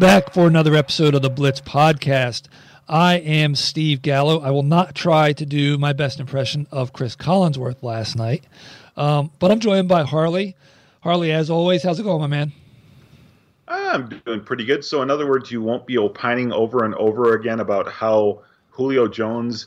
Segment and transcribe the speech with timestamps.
[0.00, 2.44] Back for another episode of the Blitz podcast.
[2.88, 4.40] I am Steve Gallo.
[4.40, 8.44] I will not try to do my best impression of Chris Collinsworth last night,
[8.96, 10.56] um, but I'm joined by Harley.
[11.02, 12.50] Harley, as always, how's it going, my man?
[13.68, 14.86] I'm doing pretty good.
[14.86, 19.06] So, in other words, you won't be opining over and over again about how Julio
[19.06, 19.66] Jones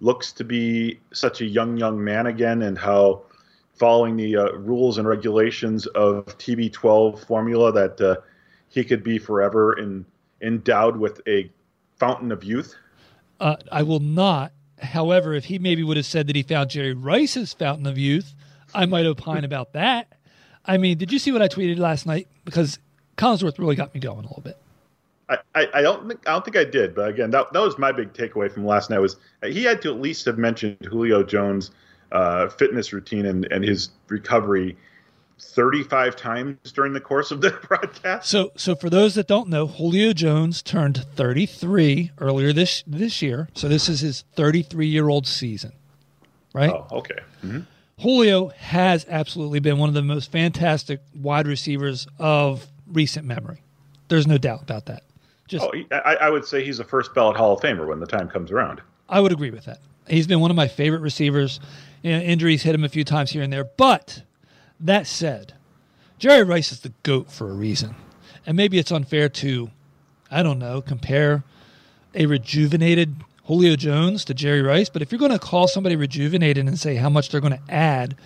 [0.00, 3.20] looks to be such a young, young man again, and how
[3.74, 8.16] following the uh, rules and regulations of TB12 formula that uh,
[8.74, 10.04] he could be forever in,
[10.40, 11.50] endowed with a
[11.96, 12.74] fountain of youth?
[13.40, 14.52] Uh, I will not.
[14.80, 18.34] However, if he maybe would have said that he found Jerry Rice's fountain of youth,
[18.74, 20.12] I might opine about that.
[20.66, 22.28] I mean, did you see what I tweeted last night?
[22.44, 22.78] Because
[23.16, 24.58] Collinsworth really got me going a little bit.
[25.28, 27.78] I, I, I don't think I don't think I did, but again, that, that was
[27.78, 31.22] my big takeaway from last night was he had to at least have mentioned Julio
[31.22, 31.70] Jones'
[32.12, 34.76] uh, fitness routine and, and his recovery
[35.38, 38.28] 35 times during the course of the broadcast.
[38.28, 43.48] So, so for those that don't know, Julio Jones turned 33 earlier this this year.
[43.54, 45.72] So this is his 33 year old season,
[46.52, 46.70] right?
[46.70, 47.18] Oh, okay.
[47.44, 47.60] Mm-hmm.
[48.00, 53.62] Julio has absolutely been one of the most fantastic wide receivers of recent memory.
[54.08, 55.04] There's no doubt about that.
[55.46, 58.06] Just, oh, I, I would say he's a first ballot Hall of Famer when the
[58.06, 58.80] time comes around.
[59.08, 59.78] I would agree with that.
[60.08, 61.60] He's been one of my favorite receivers.
[62.02, 64.22] You know, injuries hit him a few times here and there, but
[64.80, 65.54] that said,
[66.18, 67.94] Jerry Rice is the GOAT for a reason.
[68.46, 69.70] And maybe it's unfair to,
[70.30, 71.44] I don't know, compare
[72.14, 74.88] a rejuvenated Julio Jones to Jerry Rice.
[74.88, 77.72] But if you're going to call somebody rejuvenated and say how much they're going to
[77.72, 78.16] add,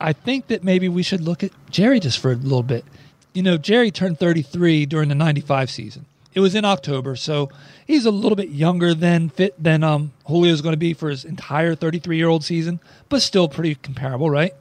[0.00, 2.84] I think that maybe we should look at Jerry just for a little bit.
[3.32, 6.06] You know, Jerry turned 33 during the 95 season.
[6.34, 7.50] It was in October, so
[7.86, 11.08] he's a little bit younger than fit than um, Julio is going to be for
[11.08, 14.54] his entire 33 year old season, but still pretty comparable, right?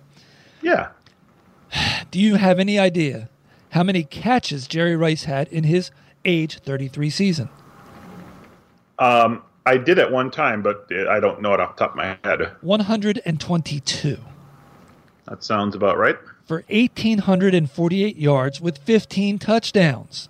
[0.61, 0.89] Yeah.
[2.11, 3.29] Do you have any idea
[3.71, 5.91] how many catches Jerry Rice had in his
[6.25, 7.49] age 33 season?
[8.99, 11.97] Um, I did at one time, but I don't know it off the top of
[11.97, 12.51] my head.
[12.61, 14.17] 122.
[15.27, 16.17] That sounds about right.
[16.45, 20.29] For 1,848 yards with 15 touchdowns.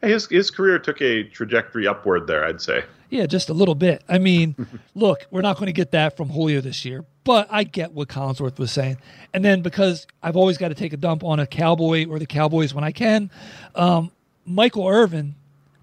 [0.00, 2.84] His, his career took a trajectory upward there, I'd say.
[3.08, 4.02] Yeah, just a little bit.
[4.08, 4.56] I mean,
[4.94, 8.08] look, we're not going to get that from Julio this year, but I get what
[8.08, 8.98] Collinsworth was saying.
[9.32, 12.26] And then because I've always got to take a dump on a Cowboy or the
[12.26, 13.30] Cowboys when I can,
[13.74, 14.10] um,
[14.44, 15.34] Michael Irvin,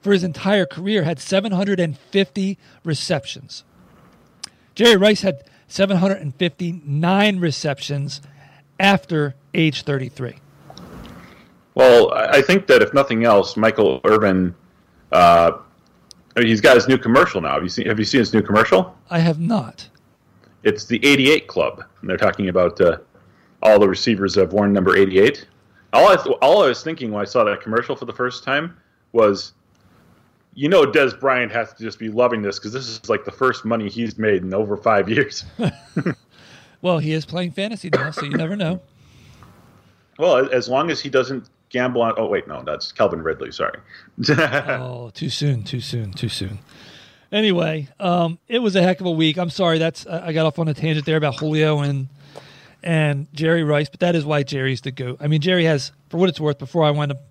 [0.02, 3.64] for his entire career, had 750 receptions.
[4.76, 8.22] Jerry Rice had 759 receptions
[8.80, 10.36] after age 33.
[11.76, 14.54] Well, I think that if nothing else, Michael Irvin,
[15.12, 15.54] uh,
[16.38, 17.54] he's got his new commercial now.
[17.54, 17.86] Have you seen?
[17.88, 18.98] Have you seen his new commercial?
[19.10, 19.88] I have not.
[20.64, 22.98] It's the 88 Club, and they're talking about uh,
[23.62, 25.46] all the receivers have worn number 88.
[25.92, 28.44] All I, th- all I was thinking when I saw that commercial for the first
[28.44, 28.78] time
[29.12, 29.54] was,
[30.56, 33.32] you know, Dez Bryant has to just be loving this because this is like the
[33.32, 35.46] first money he's made in over five years.
[36.82, 38.82] well, he is playing fantasy now, so you never know.
[40.18, 42.14] Well, as long as he doesn't gamble on.
[42.18, 43.52] Oh wait, no, that's Calvin Ridley.
[43.52, 43.78] Sorry.
[44.30, 46.60] oh, too soon, too soon, too soon.
[47.32, 49.38] Anyway, um, it was a heck of a week.
[49.38, 52.08] I'm sorry that's I got off on a tangent there about Julio and
[52.84, 55.18] and Jerry Rice, but that is why Jerry's the goat.
[55.20, 57.22] I mean, Jerry has, for what it's worth, before I wind up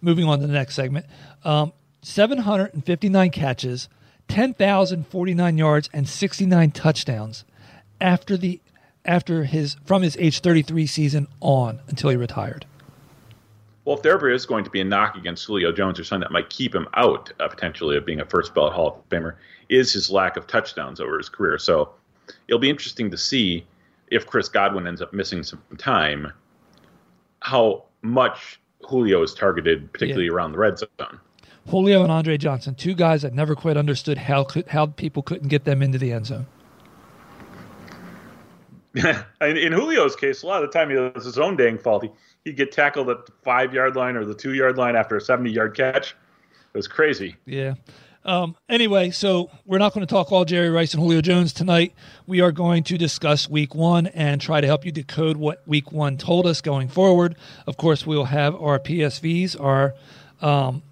[0.00, 1.06] moving on to the next segment,
[1.44, 3.88] um, 759 catches,
[4.28, 7.44] 10,049 yards, and 69 touchdowns
[8.00, 8.60] after the
[9.04, 12.66] after his from his age 33 season on until he retired.
[13.84, 16.32] Well, if there is going to be a knock against Julio Jones or something that
[16.32, 19.34] might keep him out uh, potentially of being a first ballot Hall of Famer,
[19.68, 21.58] is his lack of touchdowns over his career.
[21.58, 21.90] So
[22.46, 23.66] it'll be interesting to see
[24.08, 26.32] if Chris Godwin ends up missing some time,
[27.40, 30.32] how much Julio is targeted, particularly yeah.
[30.32, 31.20] around the red zone.
[31.68, 35.64] Julio and Andre Johnson, two guys that never quite understood how how people couldn't get
[35.64, 36.46] them into the end zone.
[38.94, 42.02] in Julio's case, a lot of the time he was his own dang fault.
[42.02, 42.10] He,
[42.44, 45.20] he'd get tackled at the five yard line or the two yard line after a
[45.20, 46.14] 70 yard catch.
[46.74, 47.36] It was crazy.
[47.44, 47.74] Yeah.
[48.24, 51.92] Um, anyway, so we're not going to talk all Jerry Rice and Julio Jones tonight.
[52.26, 55.90] We are going to discuss week one and try to help you decode what week
[55.90, 57.34] one told us going forward.
[57.66, 59.94] Of course, we will have our PSVs, our
[60.40, 60.82] um,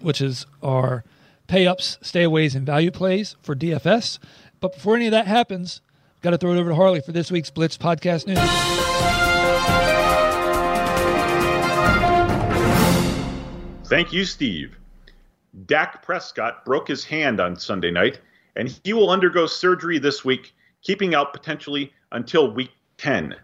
[0.00, 1.04] which is our
[1.46, 4.18] pay ups, stayaways, and value plays for DFS.
[4.60, 5.82] But before any of that happens,
[6.22, 8.87] got to throw it over to Harley for this week's Blitz podcast news.
[13.88, 14.76] Thank you, Steve.
[15.64, 18.20] Dak Prescott broke his hand on Sunday night,
[18.54, 20.52] and he will undergo surgery this week,
[20.82, 23.34] keeping out potentially until week 10.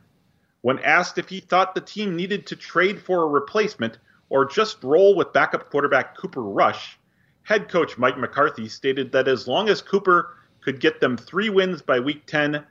[0.61, 3.96] When asked if he thought the team needed to trade for a replacement
[4.29, 6.99] or just roll with backup quarterback Cooper Rush,
[7.44, 11.81] head coach Mike McCarthy stated that as long as Cooper could get them three wins
[11.81, 12.62] by week 10,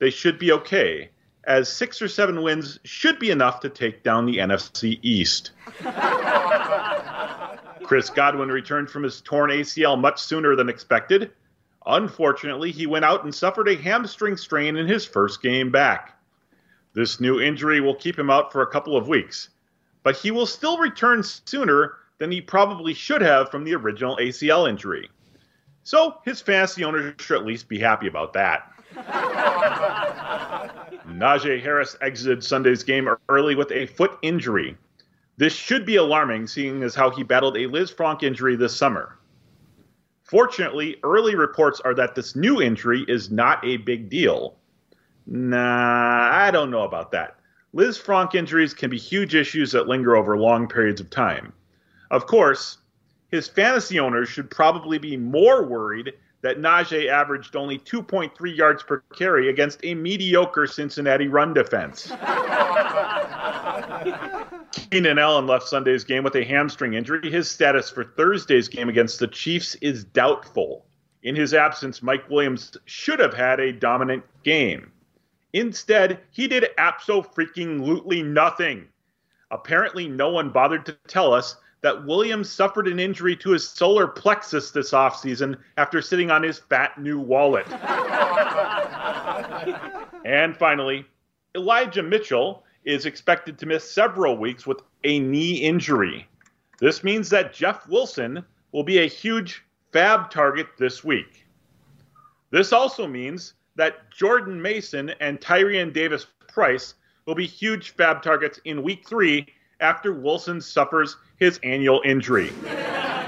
[0.00, 1.10] they should be okay,
[1.44, 5.52] as six or seven wins should be enough to take down the NFC East.
[7.90, 11.32] Chris Godwin returned from his torn ACL much sooner than expected.
[11.86, 16.16] Unfortunately, he went out and suffered a hamstring strain in his first game back.
[16.92, 19.48] This new injury will keep him out for a couple of weeks,
[20.04, 24.68] but he will still return sooner than he probably should have from the original ACL
[24.68, 25.10] injury.
[25.82, 28.70] So his fantasy owners should at least be happy about that.
[31.08, 34.76] Najee Harris exited Sunday's game early with a foot injury.
[35.40, 39.16] This should be alarming, seeing as how he battled a Lisfranc injury this summer.
[40.22, 44.58] Fortunately, early reports are that this new injury is not a big deal.
[45.26, 47.36] Nah, I don't know about that.
[47.74, 51.54] Lisfranc injuries can be huge issues that linger over long periods of time.
[52.10, 52.76] Of course,
[53.30, 59.02] his fantasy owners should probably be more worried that Najee averaged only 2.3 yards per
[59.16, 62.12] carry against a mediocre Cincinnati run defense.
[64.72, 67.30] Keenan Allen left Sunday's game with a hamstring injury.
[67.30, 70.86] His status for Thursday's game against the Chiefs is doubtful.
[71.22, 74.92] In his absence, Mike Williams should have had a dominant game.
[75.52, 78.86] Instead, he did abso-freaking-lutely nothing.
[79.50, 84.06] Apparently, no one bothered to tell us that Williams suffered an injury to his solar
[84.06, 87.66] plexus this offseason after sitting on his fat new wallet.
[90.24, 91.04] and finally,
[91.54, 96.26] Elijah Mitchell is expected to miss several weeks with a knee injury.
[96.78, 101.46] This means that Jeff Wilson will be a huge FAAB target this week.
[102.50, 106.94] This also means that Jordan Mason and Tyrion Davis Price
[107.26, 109.46] will be huge FAAB targets in week three
[109.80, 112.50] after Wilson suffers his annual injury.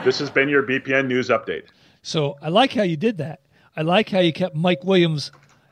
[0.04, 1.64] this has been your BPN News Update.
[2.02, 3.40] So I like how you did that.
[3.76, 5.30] I like how you kept Mike Williams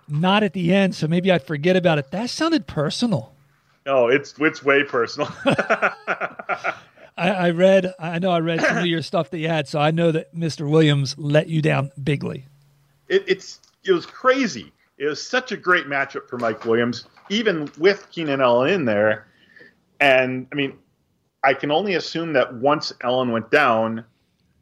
[0.09, 2.11] not at the end, so maybe I'd forget about it.
[2.11, 3.33] That sounded personal.
[3.87, 5.29] Oh, it's it's way personal.
[7.17, 9.79] I, I, read, I know I read some of your stuff that you had, so
[9.79, 10.69] I know that Mr.
[10.69, 12.47] Williams let you down bigly.
[13.09, 14.73] It, it's it was crazy.
[14.97, 19.27] It was such a great matchup for Mike Williams, even with Keenan Allen in there.
[19.99, 20.79] And I mean,
[21.43, 24.05] I can only assume that once Allen went down,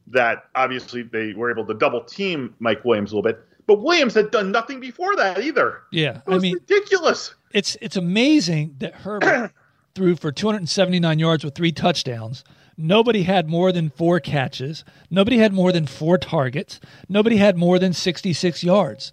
[0.08, 3.40] that obviously they were able to double team Mike Williams a little bit.
[3.66, 5.82] But Williams had done nothing before that either.
[5.92, 7.34] Yeah, I mean, ridiculous.
[7.52, 9.52] It's it's amazing that Herbert
[9.94, 12.44] threw for 279 yards with three touchdowns.
[12.76, 14.84] Nobody had more than four catches.
[15.10, 16.78] Nobody had more than four targets.
[17.08, 19.12] Nobody had more than 66 yards,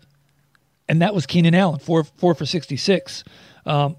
[0.87, 3.23] and that was Keenan Allen, four four for 66.
[3.65, 3.95] Um,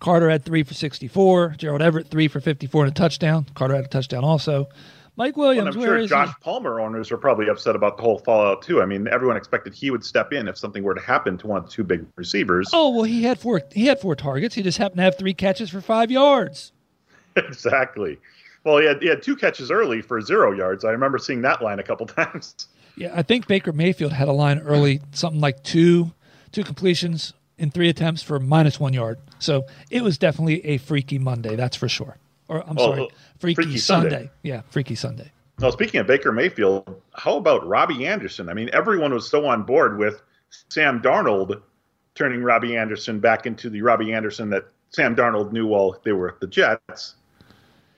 [0.00, 1.54] Carter had three for 64.
[1.58, 3.46] Gerald Everett three for 54 and a touchdown.
[3.54, 4.68] Carter had a touchdown also.
[5.18, 6.34] Mike Williams, well, I'm sure Josh he?
[6.40, 8.80] Palmer owners are probably upset about the whole fallout too.
[8.80, 11.58] I mean, everyone expected he would step in if something were to happen to one
[11.58, 12.70] of the two big receivers.
[12.72, 13.62] Oh well, he had four.
[13.72, 14.54] He had four targets.
[14.54, 16.70] He just happened to have three catches for five yards.
[17.36, 18.18] exactly.
[18.62, 20.84] Well, he had he had two catches early for zero yards.
[20.84, 22.68] I remember seeing that line a couple times.
[22.96, 26.12] Yeah, I think Baker Mayfield had a line early, something like two
[26.52, 29.18] two completions in three attempts for minus one yard.
[29.40, 32.18] So it was definitely a freaky Monday, that's for sure.
[32.48, 34.10] Or I'm well, sorry, oh, Freaky, Freaky Sunday.
[34.10, 34.30] Sunday.
[34.42, 35.30] Yeah, Freaky Sunday.
[35.60, 38.48] Now, speaking of Baker Mayfield, how about Robbie Anderson?
[38.48, 40.22] I mean, everyone was so on board with
[40.68, 41.60] Sam Darnold
[42.14, 46.28] turning Robbie Anderson back into the Robbie Anderson that Sam Darnold knew while they were
[46.28, 47.16] at the Jets.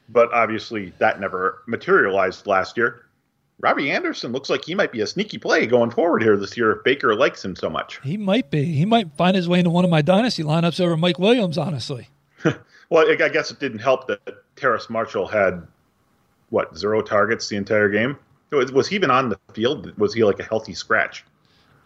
[0.08, 3.06] But obviously, that never materialized last year.
[3.60, 6.72] Robbie Anderson looks like he might be a sneaky play going forward here this year
[6.72, 8.00] if Baker likes him so much.
[8.02, 8.64] He might be.
[8.64, 12.08] He might find his way into one of my dynasty lineups over Mike Williams, honestly.
[12.90, 14.20] well, I guess it didn't help that
[14.56, 15.66] Terrace Marshall had
[16.50, 18.18] what zero targets the entire game.
[18.50, 19.96] Was, was he even on the field?
[19.96, 21.24] Was he like a healthy scratch?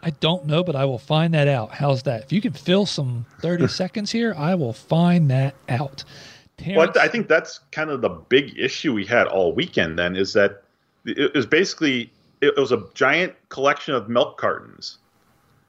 [0.01, 1.71] I don't know, but I will find that out.
[1.71, 2.23] How's that?
[2.23, 6.03] If you can fill some 30 seconds here, I will find that out.
[6.57, 6.77] Terrace...
[6.77, 10.33] Well, I think that's kind of the big issue we had all weekend then is
[10.33, 10.63] that
[11.05, 14.97] it was basically it was a giant collection of milk cartons.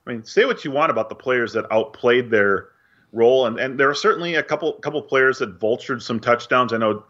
[0.07, 2.69] I mean, say what you want about the players that outplayed their
[3.17, 6.73] role, and, and there are certainly a couple couple players that vultured some touchdowns.
[6.73, 7.03] I know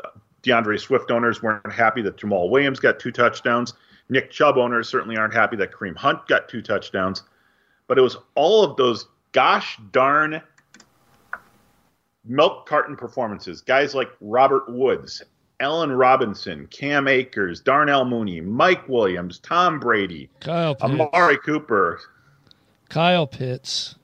[0.42, 3.74] D'Andre Swift owners weren't happy that Jamaal Williams got two touchdowns.
[4.08, 7.24] Nick Chubb owners certainly aren't happy that Kareem Hunt got two touchdowns.
[7.88, 10.40] But it was all of those gosh darn
[12.24, 13.60] milk carton performances.
[13.60, 15.22] Guys like Robert Woods,
[15.60, 20.92] Allen Robinson, Cam Akers, Darnell Mooney, Mike Williams, Tom Brady, Kyle Pitts.
[20.92, 22.00] Amari Cooper.
[22.88, 23.96] Kyle Pitts.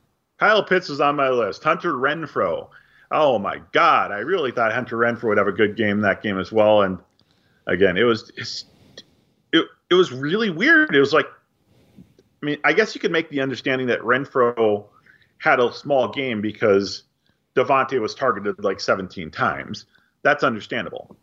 [0.42, 1.62] Kyle Pitts was on my list.
[1.62, 2.68] Hunter Renfrow.
[3.12, 4.10] Oh my God!
[4.10, 6.82] I really thought Hunter Renfrow would have a good game that game as well.
[6.82, 6.98] And
[7.68, 8.32] again, it was
[9.52, 10.96] it it was really weird.
[10.96, 11.26] It was like,
[12.42, 14.86] I mean, I guess you could make the understanding that Renfrow
[15.38, 17.04] had a small game because
[17.54, 19.86] Davante was targeted like 17 times.
[20.24, 21.16] That's understandable.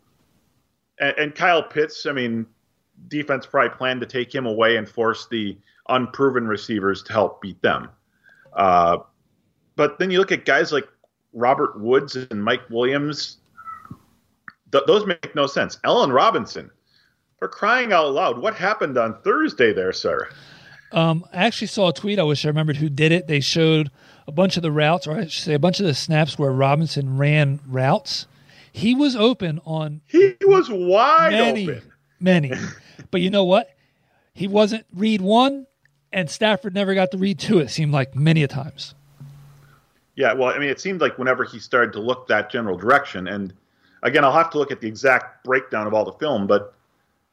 [0.98, 2.46] And, and Kyle Pitts, I mean,
[3.08, 5.58] defense probably planned to take him away and force the
[5.90, 7.90] unproven receivers to help beat them.
[8.52, 8.98] Uh,
[9.76, 10.86] but then you look at guys like
[11.32, 13.38] Robert Woods and Mike Williams.
[14.72, 15.78] Th- those make no sense.
[15.84, 16.70] Allen Robinson,
[17.38, 20.28] for crying out loud, what happened on Thursday there, sir?
[20.92, 22.18] Um, I actually saw a tweet.
[22.18, 23.26] I wish I remembered who did it.
[23.26, 23.90] They showed
[24.26, 26.52] a bunch of the routes, or I should say, a bunch of the snaps where
[26.52, 28.26] Robinson ran routes.
[28.72, 30.00] He was open on.
[30.06, 31.92] He was wide many, open.
[32.18, 32.52] Many,
[33.10, 33.70] but you know what?
[34.32, 35.66] He wasn't read one,
[36.12, 37.58] and Stafford never got to read two.
[37.58, 38.94] It seemed like many a times.
[40.16, 43.28] Yeah, well, I mean, it seemed like whenever he started to look that general direction,
[43.28, 43.52] and
[44.02, 46.74] again, I'll have to look at the exact breakdown of all the film, but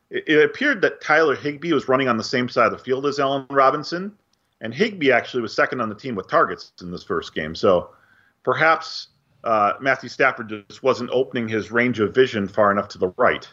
[0.10, 3.06] it, it appeared that Tyler Higbee was running on the same side of the field
[3.06, 4.16] as Allen Robinson,
[4.62, 7.56] and Higbee actually was second on the team with targets in this first game.
[7.56, 7.90] So
[8.44, 9.10] perhaps
[9.44, 13.48] uh, Matthew Stafford just wasn't opening his range of vision far enough to the right.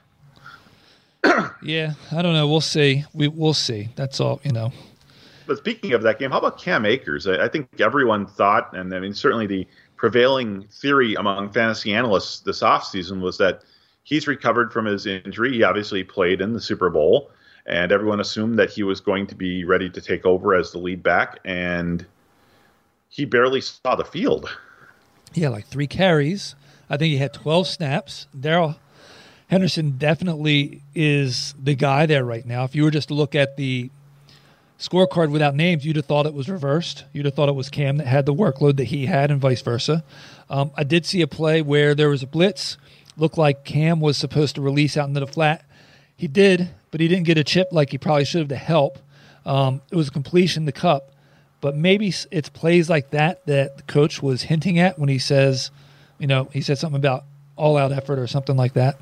[1.62, 2.46] yeah, I don't know.
[2.46, 3.04] We'll see.
[3.14, 3.88] We we'll see.
[3.96, 4.40] That's all.
[4.44, 4.72] You know.
[5.46, 7.26] But speaking of that game, how about Cam Akers?
[7.26, 12.40] I, I think everyone thought, and I mean certainly the prevailing theory among fantasy analysts
[12.40, 13.62] this offseason was that
[14.02, 15.52] he's recovered from his injury.
[15.52, 17.30] He obviously played in the Super Bowl,
[17.66, 20.78] and everyone assumed that he was going to be ready to take over as the
[20.78, 22.06] lead back, and
[23.08, 24.48] he barely saw the field.
[25.34, 26.54] Yeah, like three carries.
[26.88, 28.26] I think he had 12 snaps.
[28.38, 28.76] Darrell
[29.48, 32.64] Henderson definitely is the guy there right now.
[32.64, 33.90] If you were just to look at the
[34.88, 37.04] scorecard without names, you'd have thought it was reversed.
[37.12, 39.62] You'd have thought it was Cam that had the workload that he had, and vice
[39.62, 40.04] versa.
[40.50, 42.76] Um, I did see a play where there was a blitz.
[43.16, 45.64] Looked like Cam was supposed to release out into the flat.
[46.16, 48.98] He did, but he didn't get a chip like he probably should have to help.
[49.46, 51.10] Um, it was a completion, the cup.
[51.60, 55.70] But maybe it's plays like that that the coach was hinting at when he says,
[56.18, 57.24] you know, he said something about
[57.56, 58.98] all out effort or something like that.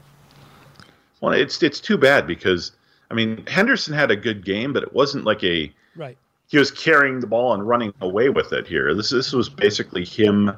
[1.20, 2.72] Well, it's it's too bad because
[3.12, 6.16] I mean Henderson had a good game, but it wasn't like a right.
[6.48, 8.94] He was carrying the ball and running away with it here.
[8.94, 10.50] This this was basically him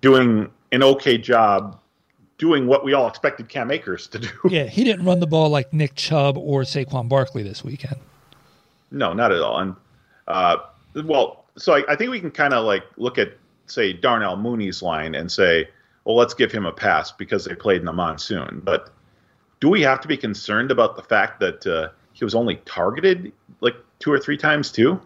[0.00, 1.78] doing an okay job
[2.38, 4.28] doing what we all expected Cam Akers to do.
[4.50, 7.96] Yeah, he didn't run the ball like Nick Chubb or Saquon Barkley this weekend.
[8.90, 9.60] No, not at all.
[9.60, 9.76] And
[10.26, 10.56] uh,
[11.04, 13.34] well, so I, I think we can kind of like look at
[13.66, 15.68] say Darnell Mooney's line and say,
[16.04, 18.60] well, let's give him a pass because they played in the monsoon.
[18.64, 18.92] But
[19.62, 23.32] do we have to be concerned about the fact that uh, he was only targeted
[23.60, 25.00] like two or three times too?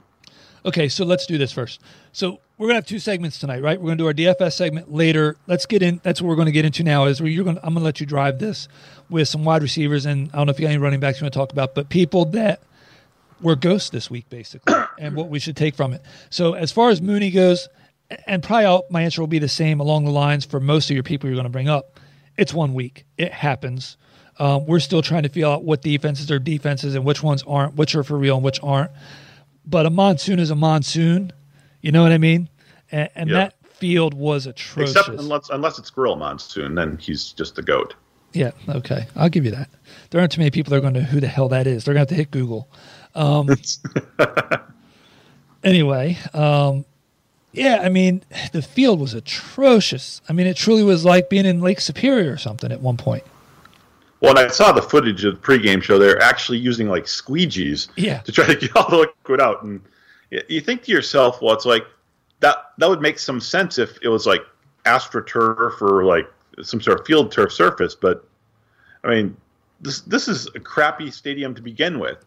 [0.65, 1.79] Okay, so let's do this first.
[2.13, 3.79] So we're gonna have two segments tonight, right?
[3.79, 5.37] We're gonna do our DFS segment later.
[5.47, 6.01] Let's get in.
[6.03, 7.05] That's what we're gonna get into now.
[7.05, 7.61] Is where you're gonna.
[7.63, 8.67] I'm gonna let you drive this
[9.11, 11.27] with some wide receivers, and I don't know if you got any running backs you
[11.27, 12.63] want to talk about, but people that
[13.43, 16.01] were ghosts this week, basically, and what we should take from it.
[16.31, 17.69] So as far as Mooney goes,
[18.27, 21.03] and probably my answer will be the same along the lines for most of your
[21.03, 22.01] people you're to bring up.
[22.39, 23.05] It's one week.
[23.19, 23.99] It happens.
[24.39, 27.75] Um, we're still trying to feel out what defenses are defenses and which ones aren't,
[27.77, 28.91] which are for real and which aren't.
[29.67, 31.33] But a monsoon is a monsoon.
[31.81, 32.49] You know what I mean?
[32.93, 33.37] And, and Yeah.
[33.37, 34.97] that field was atrocious.
[34.97, 37.95] Except unless unless it's Gorilla Monsoon, then he's just the goat.
[38.33, 39.07] Yeah, okay.
[39.17, 39.71] I'll give you that.
[40.11, 41.85] There aren't too many people that are going to know who the hell that is.
[41.85, 42.69] They're going to have to hit Google.
[43.15, 43.49] Um,
[45.65, 46.85] anyway, um,
[47.53, 50.21] yeah, I mean, the field was atrocious.
[50.29, 53.25] I mean, it truly was like being in Lake Superior or something at one point.
[54.21, 55.99] Well, and I saw the footage of the pregame show.
[55.99, 58.21] They're actually using like squeegees Yeah.
[58.21, 59.63] to try to get all the liquid out.
[59.63, 59.81] And
[60.49, 61.85] you think to yourself, well, it's like
[62.41, 62.73] that.
[62.79, 64.41] That would make some sense if it was like
[64.87, 66.31] astroturf or like
[66.63, 67.95] some sort of field turf surface.
[67.95, 68.27] But
[69.05, 69.37] I mean,
[69.81, 72.25] this this is a crappy stadium to begin with.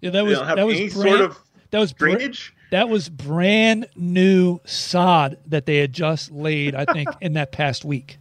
[0.00, 1.38] Yeah, that was that was brand, sort of
[1.72, 2.54] that was drainage.
[2.70, 6.74] that was brand new sod that they had just laid.
[6.76, 8.18] I think in that past week.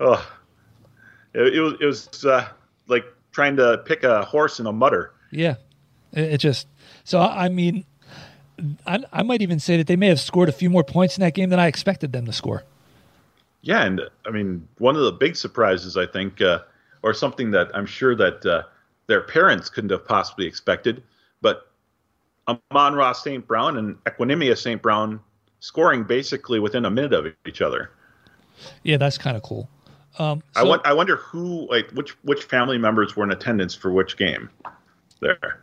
[0.00, 0.20] Ugh.
[1.34, 2.48] It, it was it was uh,
[2.86, 5.12] like trying to pick a horse in a mutter.
[5.30, 5.56] Yeah,
[6.12, 6.66] It, it just
[7.04, 7.84] so I mean,
[8.86, 11.22] I, I might even say that they may have scored a few more points in
[11.22, 12.64] that game than I expected them to score.
[13.62, 16.60] Yeah, and I mean, one of the big surprises, I think, uh,
[17.02, 18.62] or something that I'm sure that uh,
[19.06, 21.02] their parents couldn't have possibly expected,
[21.40, 21.70] but
[22.48, 23.46] Amon-Ra St.
[23.46, 24.80] Brown and Equanimeous St.
[24.80, 25.20] Brown
[25.60, 27.90] scoring basically within a minute of each other.
[28.82, 29.68] Yeah, that's kind of cool.
[30.18, 33.74] Um, so, I, want, I wonder who, like, which which family members were in attendance
[33.74, 34.50] for which game
[35.20, 35.60] there.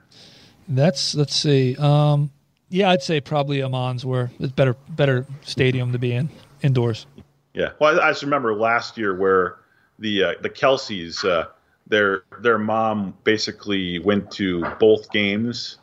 [0.68, 1.76] That's let's see.
[1.78, 2.32] Um,
[2.70, 6.30] yeah, I'd say probably Amon's were it's better better stadium to be in
[6.62, 7.06] indoors.
[7.54, 9.58] Yeah, well, I, I just remember last year where
[10.00, 11.48] the uh, the Kelce's uh,
[11.88, 15.78] their their mom basically went to both games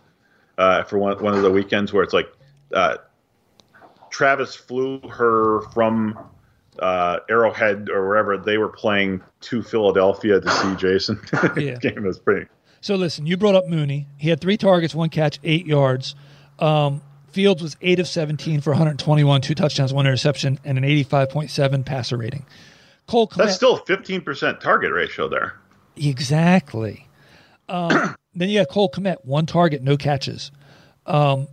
[0.58, 2.32] uh, for one one of the weekends where it's like
[2.74, 2.96] uh,
[4.10, 6.18] Travis flew her from
[6.78, 11.20] uh, Arrowhead or wherever they were playing to Philadelphia to see Jason.
[11.56, 11.76] yeah.
[11.76, 12.46] game was pretty.
[12.80, 14.08] So listen, you brought up Mooney.
[14.18, 16.14] He had three targets, one catch, eight yards.
[16.58, 17.02] Um,
[17.32, 22.16] Fields was eight of 17 for 121, two touchdowns, one interception, and an 85.7 passer
[22.16, 22.44] rating.
[23.06, 25.54] Cole That's still 15% target ratio there.
[25.96, 27.08] Exactly.
[27.68, 30.52] Um, then you got Cole Kmet, one target, no catches.
[31.06, 31.48] Um,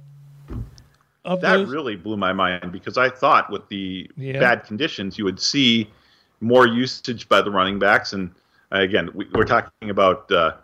[1.36, 4.40] that those, really blew my mind because I thought with the yeah.
[4.40, 5.90] bad conditions, you would see
[6.42, 8.14] more usage by the running backs.
[8.14, 8.32] And
[8.72, 10.56] uh, again, we, are talking about uh,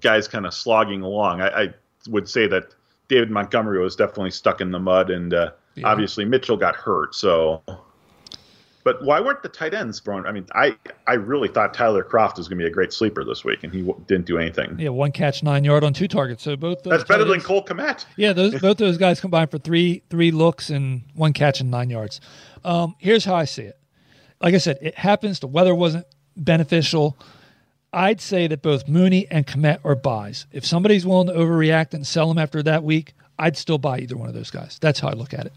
[0.00, 1.40] guys kind of slogging along.
[1.40, 1.74] I, I
[2.08, 2.74] would say that
[3.08, 5.86] David Montgomery was definitely stuck in the mud, and uh, yeah.
[5.86, 7.14] obviously Mitchell got hurt.
[7.14, 7.62] So,
[8.84, 10.26] but why weren't the tight ends thrown?
[10.26, 13.24] I mean, I I really thought Tyler Kroft was going to be a great sleeper
[13.24, 14.78] this week, and he w- didn't do anything.
[14.78, 16.42] Yeah, one catch, nine yard on two targets.
[16.42, 18.04] So both that's better than Cole Kmet.
[18.16, 21.90] Yeah, those both those guys combined for three three looks and one catch and nine
[21.90, 22.20] yards.
[22.64, 23.78] Um, here's how I see it.
[24.40, 25.40] Like I said, it happens.
[25.40, 26.06] The weather wasn't
[26.36, 27.18] beneficial.
[27.92, 30.46] I'd say that both Mooney and Kmet are buys.
[30.52, 34.16] If somebody's willing to overreact and sell them after that week, I'd still buy either
[34.16, 34.78] one of those guys.
[34.80, 35.52] That's how I look at it.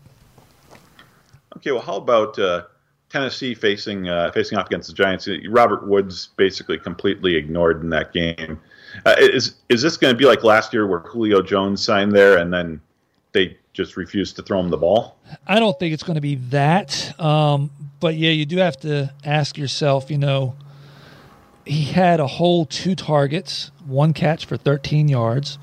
[1.58, 2.64] Okay, well, how about uh,
[3.14, 5.30] Tennessee facing uh, facing off against the Giants?
[5.48, 8.60] Robert Woods basically completely ignored in that game.
[9.06, 12.40] Uh, is is this going to be like last year where Julio Jones signed there
[12.40, 12.82] and then
[13.32, 15.16] they just refused to throw him the ball?
[15.46, 17.20] I don't think it's going to be that.
[17.20, 20.56] Um, but yeah, you do have to ask yourself, you know,
[21.66, 25.60] he had a whole two targets, one catch for 13 yards.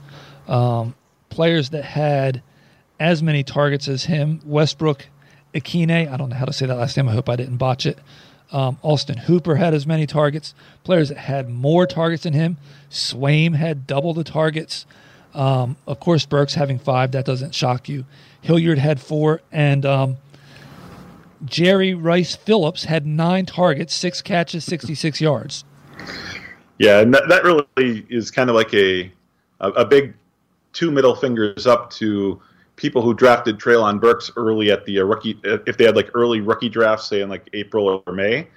[0.47, 0.95] Um,
[1.31, 2.43] players that had
[3.01, 5.09] as many targets as him Westbrook
[5.55, 7.09] Ikhine, I don't know how to say that last name.
[7.09, 7.99] I hope I didn't botch it.
[8.53, 10.55] Um, Austin Hooper had as many targets.
[10.85, 12.57] Players that had more targets than him.
[12.91, 14.87] Swaim had double the targets.
[15.35, 17.13] Um, of course, Burks having five.
[17.13, 18.05] That doesn't shock you.
[18.41, 19.41] Hilliard had four.
[19.53, 20.17] And um,
[21.45, 25.65] Jerry Rice Phillips had nine targets, six catches, 66 yards.
[26.79, 29.13] Yeah, and that, that really is kind of like a,
[29.61, 30.15] a, a big
[30.73, 32.41] two middle fingers up to
[32.81, 36.41] people who drafted Treylon Burks early at the uh, rookie, if they had like early
[36.41, 38.49] rookie drafts, say in like April or May,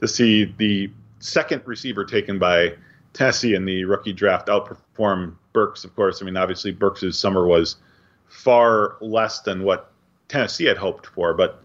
[0.00, 2.74] to see the second receiver taken by
[3.12, 5.84] Tennessee in the rookie draft outperform Burks.
[5.84, 7.76] Of course, I mean obviously Burks' summer was
[8.26, 9.92] far less than what
[10.26, 11.62] Tennessee had hoped for, but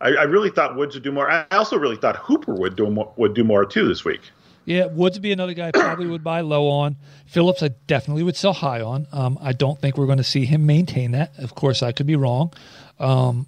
[0.00, 1.30] I, I really thought Woods would do more.
[1.30, 4.22] I also really thought Hooper would do more, would do more too this week.
[4.64, 6.96] Yeah, Woods would be another guy I probably would buy low on.
[7.26, 9.06] Phillips, I definitely would sell high on.
[9.12, 11.38] Um, I don't think we're going to see him maintain that.
[11.38, 12.52] Of course, I could be wrong.
[12.98, 13.46] Um,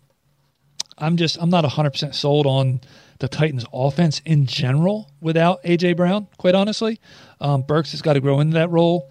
[0.98, 2.80] I'm just I'm not 100% sold on
[3.18, 6.28] the Titans' offense in general without AJ Brown.
[6.36, 7.00] Quite honestly,
[7.40, 9.10] um, Burks has got to grow into that role.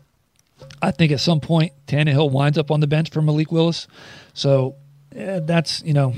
[0.81, 3.87] I think at some point Tannehill winds up on the bench for Malik Willis.
[4.33, 4.75] So
[5.15, 6.13] eh, that's you know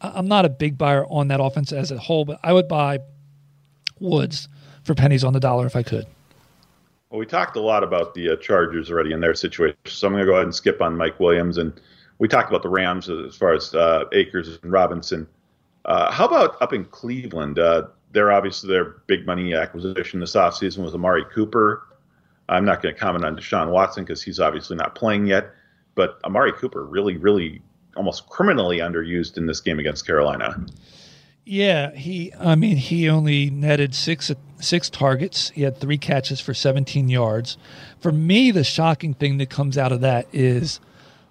[0.00, 2.98] I'm not a big buyer on that offense as a whole, but I would buy
[4.00, 4.48] Woods
[4.84, 6.06] for pennies on the dollar if I could.
[7.10, 10.14] Well, we talked a lot about the uh, Chargers already in their situation, so I'm
[10.14, 11.58] going to go ahead and skip on Mike Williams.
[11.58, 11.78] And
[12.18, 15.28] we talked about the Rams as far as uh, Akers and Robinson.
[15.84, 17.58] Uh, how about up in Cleveland?
[17.58, 21.86] Uh, they're obviously their big money acquisition this offseason was Amari Cooper.
[22.48, 25.50] I'm not going to comment on Deshaun Watson because he's obviously not playing yet.
[25.94, 27.60] But Amari Cooper really, really
[27.96, 30.64] almost criminally underused in this game against Carolina.
[31.44, 32.32] Yeah, he.
[32.38, 35.50] I mean, he only netted six six targets.
[35.50, 37.58] He had three catches for 17 yards.
[38.00, 40.80] For me, the shocking thing that comes out of that is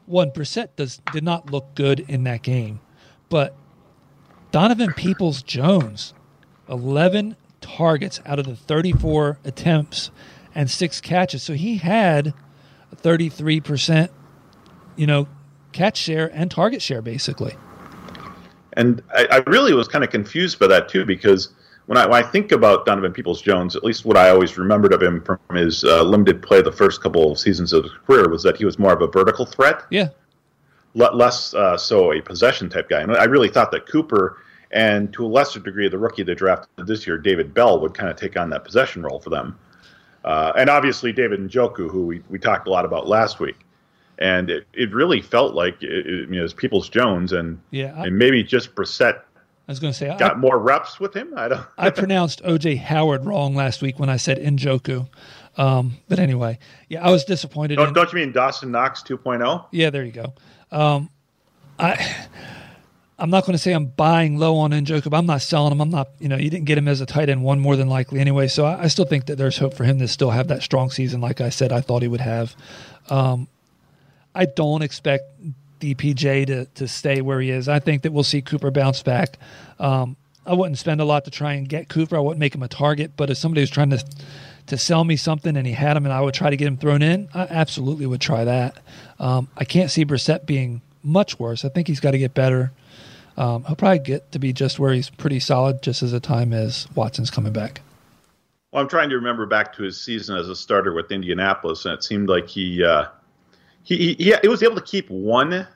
[0.05, 0.31] one
[0.75, 2.81] does did not look good in that game,
[3.29, 3.55] but
[4.51, 6.13] Donovan Peoples Jones,
[6.67, 10.11] 11 targets out of the 34 attempts
[10.53, 11.41] and six catches.
[11.41, 12.33] So he had
[12.93, 14.11] 33 percent,
[14.97, 15.29] you know,
[15.71, 17.55] catch share and target share basically.
[18.73, 21.49] And I, I really was kind of confused by that too because
[21.87, 24.93] when I, when I think about Donovan Peoples Jones, at least what I always remembered
[24.93, 28.29] of him from his uh, limited play the first couple of seasons of his career
[28.29, 29.83] was that he was more of a vertical threat.
[29.89, 30.09] Yeah.
[30.93, 33.01] less uh, so a possession type guy.
[33.01, 34.37] And I really thought that Cooper
[34.71, 38.09] and to a lesser degree the rookie they drafted this year, David Bell, would kind
[38.09, 39.57] of take on that possession role for them.
[40.23, 43.65] Uh, and obviously David Njoku, who we, we talked a lot about last week.
[44.21, 47.59] And it, it really felt like it, it, you know, it was Peoples Jones and,
[47.71, 49.21] Yeah, I- and maybe just Brissett
[49.67, 51.33] I was going to say, I, got more reps with him.
[51.37, 51.65] I don't.
[51.77, 55.07] I pronounced OJ Howard wrong last week when I said Njoku.
[55.55, 57.75] Um, but anyway, yeah, I was disappointed.
[57.75, 59.17] Don't, in, don't you mean Dawson Knox oh?
[59.17, 59.67] 2.0?
[59.71, 60.33] Yeah, there you go.
[60.71, 61.09] Um,
[61.79, 62.27] I
[63.21, 65.79] I'm not going to say I'm buying low on Njoku, but I'm not selling him.
[65.79, 67.87] I'm not, you know, you didn't get him as a tight end one more than
[67.87, 68.47] likely anyway.
[68.47, 70.89] So I, I still think that there's hope for him to still have that strong
[70.89, 72.55] season, like I said, I thought he would have.
[73.11, 73.47] Um,
[74.33, 75.23] I don't expect
[75.79, 77.67] DPJ to to stay where he is.
[77.67, 79.37] I think that we'll see Cooper bounce back.
[79.79, 80.15] Um,
[80.45, 82.15] I wouldn't spend a lot to try and get Cooper.
[82.15, 83.11] I wouldn't make him a target.
[83.15, 84.03] But if somebody was trying to
[84.67, 86.77] to sell me something and he had him and I would try to get him
[86.77, 88.77] thrown in, I absolutely would try that.
[89.19, 91.65] Um, I can't see Brissett being much worse.
[91.65, 92.71] I think he's got to get better.
[93.37, 96.53] Um, he'll probably get to be just where he's pretty solid, just as a time
[96.53, 97.81] as Watson's coming back.
[98.71, 101.93] Well, I'm trying to remember back to his season as a starter with Indianapolis, and
[101.93, 103.05] it seemed like he uh,
[103.83, 105.67] he, he he was able to keep one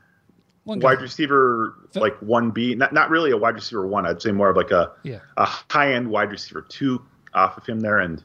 [0.65, 4.06] One wide receiver like one B, not not really a wide receiver one.
[4.06, 5.20] I'd say more of like a Yeah.
[5.38, 7.02] a high end wide receiver two
[7.34, 8.24] off of him there, and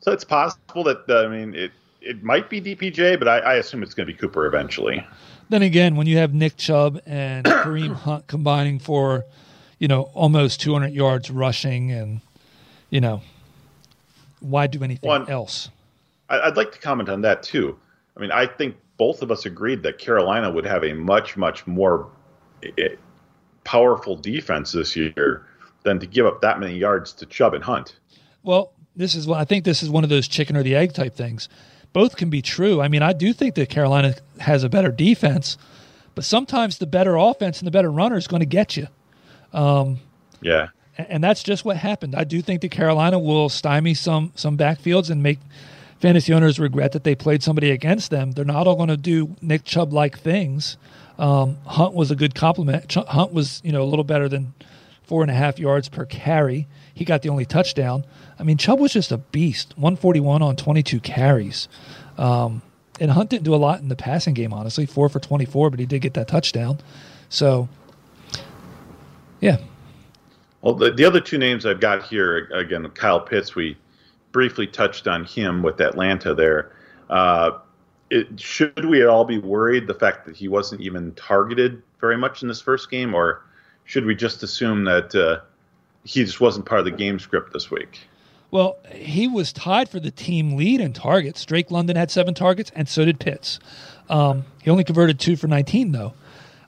[0.00, 3.54] so it's possible that uh, I mean it it might be DPJ, but I, I
[3.54, 5.04] assume it's going to be Cooper eventually.
[5.50, 9.24] Then again, when you have Nick Chubb and Kareem Hunt combining for,
[9.78, 12.20] you know, almost 200 yards rushing, and
[12.90, 13.20] you know,
[14.40, 15.70] why do anything One- else?
[16.30, 17.78] I'd like to comment on that too.
[18.18, 21.66] I mean, I think both of us agreed that Carolina would have a much, much
[21.66, 22.10] more
[22.62, 22.96] eh,
[23.64, 25.46] powerful defense this year
[25.84, 27.98] than to give up that many yards to Chubb and Hunt.
[28.42, 29.64] Well, this is what I think.
[29.64, 31.48] This is one of those chicken or the egg type things.
[31.92, 32.80] Both can be true.
[32.80, 35.56] I mean, I do think that Carolina has a better defense,
[36.14, 38.88] but sometimes the better offense and the better runner is going to get you.
[40.40, 40.68] Yeah.
[40.96, 42.16] And that's just what happened.
[42.16, 45.38] I do think that Carolina will stymie some some backfields and make
[46.00, 48.32] fantasy owners regret that they played somebody against them.
[48.32, 50.76] They're not all going to do Nick Chubb like things.
[51.18, 52.88] Um, Hunt was a good complement.
[52.88, 54.54] Ch- Hunt was you know a little better than
[55.02, 56.66] four and a half yards per carry.
[56.94, 58.04] He got the only touchdown.
[58.38, 59.72] I mean, Chubb was just a beast.
[59.76, 61.68] 141 on 22 carries.
[62.18, 62.62] Um,
[63.00, 64.84] and Hunt didn't do a lot in the passing game, honestly.
[64.86, 66.78] Four for 24, but he did get that touchdown.
[67.28, 67.68] So,
[69.40, 69.58] yeah,
[70.62, 73.76] Well, the, the other two names I've got here, again, Kyle Pitts, we
[74.32, 76.72] briefly touched on him with Atlanta there.
[77.08, 77.58] Uh,
[78.10, 82.42] it, should we all be worried the fact that he wasn't even targeted very much
[82.42, 83.42] in this first game, or
[83.84, 85.40] should we just assume that uh,
[86.04, 88.00] he just wasn't part of the game script this week?
[88.50, 91.44] Well, he was tied for the team lead in targets.
[91.44, 93.58] Drake London had seven targets, and so did Pitts.
[94.08, 96.14] Um, he only converted two for 19, though.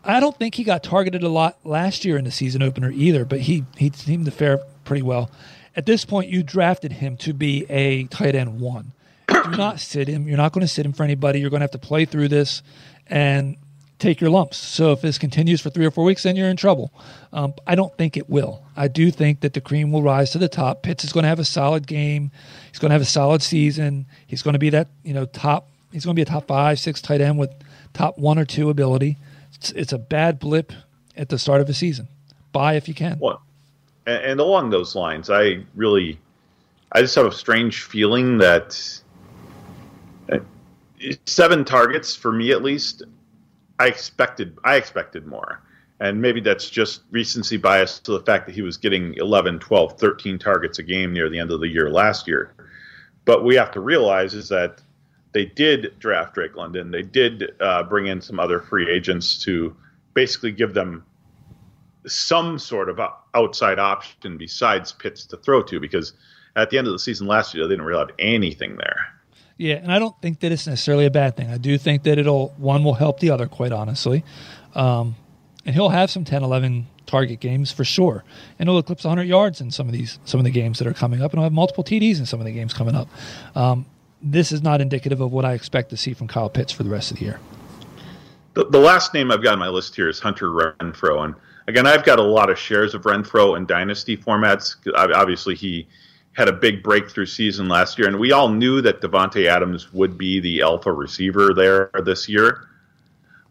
[0.05, 3.25] I don't think he got targeted a lot last year in the season opener either,
[3.25, 5.31] but he, he seemed to fare pretty well.
[5.77, 8.93] At this point, you drafted him to be a tight end one.
[9.29, 10.27] Do not sit him.
[10.27, 11.41] You're not going to sit him for anybody.
[11.41, 12.63] You're going to have to play through this
[13.07, 13.57] and
[14.01, 14.57] take your lumps.
[14.57, 16.93] So if this continues for three or four weeks, then you're in trouble.
[17.33, 18.65] Um, I don't think it will.
[18.77, 20.83] I do think that the cream will rise to the top.
[20.83, 22.33] Pitts is going to have a solid game.
[22.69, 24.07] He's going to have a solid season.
[24.27, 25.69] He's going to be that you know top.
[25.93, 27.53] He's going to be a top five, six tight end with
[27.93, 29.19] top one or two ability.
[29.55, 30.73] It's, it's a bad blip
[31.17, 32.09] at the start of a season.
[32.53, 33.19] Buy if you can.
[33.19, 33.43] Well,
[34.11, 36.19] and, and along those lines, I really,
[36.93, 39.03] I just have a strange feeling that
[40.33, 40.39] uh,
[41.27, 43.03] seven targets for me at least.
[43.79, 45.63] I expected, I expected more,
[46.01, 49.99] and maybe that's just recency bias to the fact that he was getting 11, 12,
[49.99, 52.53] 13 targets a game near the end of the year last year.
[53.25, 54.83] But we have to realize is that
[55.33, 56.91] they did draft Drake London.
[56.91, 59.75] They did uh, bring in some other free agents to
[60.13, 61.05] basically give them
[62.07, 63.01] some sort of
[63.35, 66.13] outside option besides Pitts to throw to because
[66.57, 69.07] at the end of the season last year they didn't really have anything there.
[69.57, 71.51] Yeah, and I don't think that it's necessarily a bad thing.
[71.51, 74.25] I do think that it'll one will help the other, quite honestly.
[74.75, 75.17] Um,
[75.67, 78.25] and he'll have some 10, 11 target games for sure,
[78.59, 80.95] and he'll eclipse 100 yards in some of these some of the games that are
[80.95, 83.09] coming up, and he'll have multiple TDs in some of the games coming up.
[83.55, 83.85] Um,
[84.23, 86.91] this is not indicative of what I expect to see from Kyle Pitts for the
[86.91, 87.41] rest of the year.
[88.55, 91.35] The, the last name I've got on my list here is Hunter Renfrow, and
[91.71, 94.77] again I've got a lot of shares of Renfrow in dynasty formats.
[94.95, 95.89] Obviously, he
[96.33, 100.19] had a big breakthrough season last year, and we all knew that Davante Adams would
[100.19, 102.67] be the alpha receiver there this year.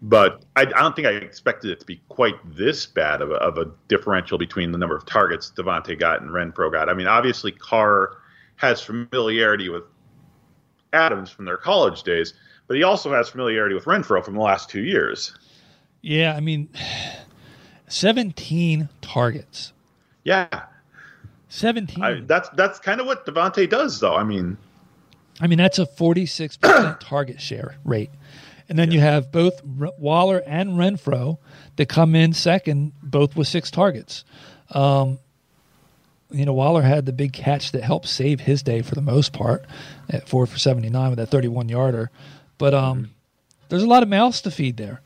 [0.02, 3.36] But I, I, don't think I expected it to be quite this bad of a,
[3.36, 6.88] of a differential between the number of targets Davante got and Renfrow got.
[6.88, 8.18] I mean, obviously Carr
[8.56, 9.84] has familiarity with
[10.94, 12.34] Adams from their college days,
[12.68, 15.38] but he also has familiarity with Renfrow from the last two years.
[16.02, 16.70] Yeah, I mean,
[17.90, 19.74] 17 targets.
[20.24, 20.48] Yeah.
[21.50, 22.04] 17.
[22.04, 24.16] I, that's that's kind of what Davante does, though.
[24.16, 24.58] I mean,
[25.42, 28.12] I mean that's a 46% target share rate.
[28.70, 28.96] And then yeah.
[28.96, 31.40] you have both Waller and Renfrow
[31.76, 34.24] that come in second, both with six targets.
[34.70, 35.18] Um,
[36.30, 39.34] you know, Waller had the big catch that helped save his day for the most
[39.34, 39.66] part
[40.08, 42.12] at four for 79 with that 31 yarder.
[42.60, 43.12] But um, mm-hmm.
[43.70, 45.02] there's a lot of mouths to feed there.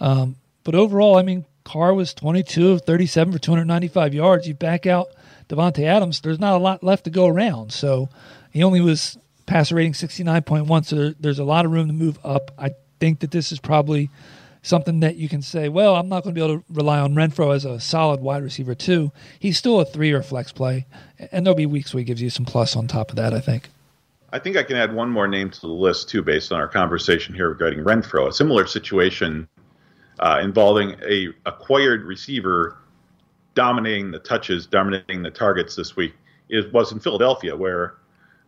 [0.00, 4.48] Um, but overall, I mean, Carr was 22 of 37 for 295 yards.
[4.48, 5.08] You back out
[5.48, 7.72] Davante Adams, there's not a lot left to go around.
[7.72, 8.08] So
[8.50, 10.84] he only was passer rating 69.1.
[10.84, 12.50] So there, there's a lot of room to move up.
[12.58, 12.70] I
[13.00, 14.10] think that this is probably
[14.62, 17.14] something that you can say, well, I'm not going to be able to rely on
[17.14, 19.12] Renfrow as a solid wide receiver, too.
[19.38, 20.86] He's still a three or flex play.
[21.32, 23.40] And there'll be weeks where he gives you some plus on top of that, I
[23.40, 23.68] think.
[24.32, 26.68] I think I can add one more name to the list, too, based on our
[26.68, 28.28] conversation here regarding Renfrow.
[28.28, 29.48] A similar situation
[30.20, 32.76] uh, involving a acquired receiver
[33.54, 36.14] dominating the touches, dominating the targets this week.
[36.48, 37.94] It was in Philadelphia, where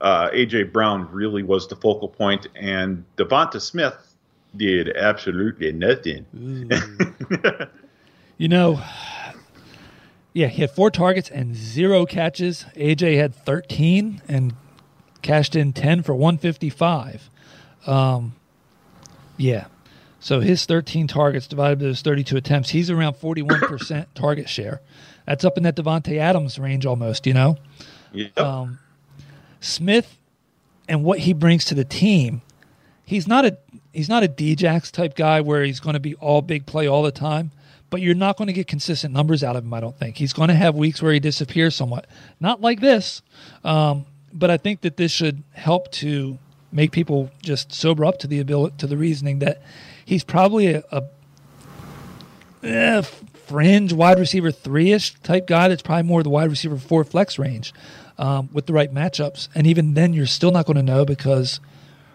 [0.01, 4.15] uh, AJ Brown really was the focal point, and Devonta Smith
[4.57, 6.27] did absolutely nothing.
[8.39, 8.81] you know,
[10.33, 12.65] yeah, he had four targets and zero catches.
[12.77, 14.55] AJ had 13 and
[15.23, 17.31] cashed in 10 for 155.
[17.87, 18.35] Um,
[19.37, 19.67] yeah.
[20.25, 24.81] So his 13 targets divided by those 32 attempts, he's around 41% target share.
[25.27, 27.59] That's up in that Davante Adams range almost, you know?
[28.15, 28.41] Yep.
[28.41, 28.79] Um,
[29.61, 30.17] Smith
[30.89, 32.41] and what he brings to the team,
[33.05, 33.59] he's not a
[33.93, 37.03] he's not a Djax type guy where he's going to be all big play all
[37.03, 37.51] the time,
[37.91, 39.75] but you're not going to get consistent numbers out of him.
[39.75, 42.07] I don't think he's going to have weeks where he disappears somewhat.
[42.41, 43.21] Not like this,
[43.63, 46.39] um, but I think that this should help to
[46.73, 49.61] make people just sober up to the ability to the reasoning that
[50.05, 51.05] he's probably a, a
[52.63, 53.03] eh,
[53.47, 55.69] fringe wide receiver three ish type guy.
[55.69, 57.73] That's probably more the wide receiver four flex range
[58.19, 59.49] um, with the right matchups.
[59.55, 61.61] And even then, you're still not going to know because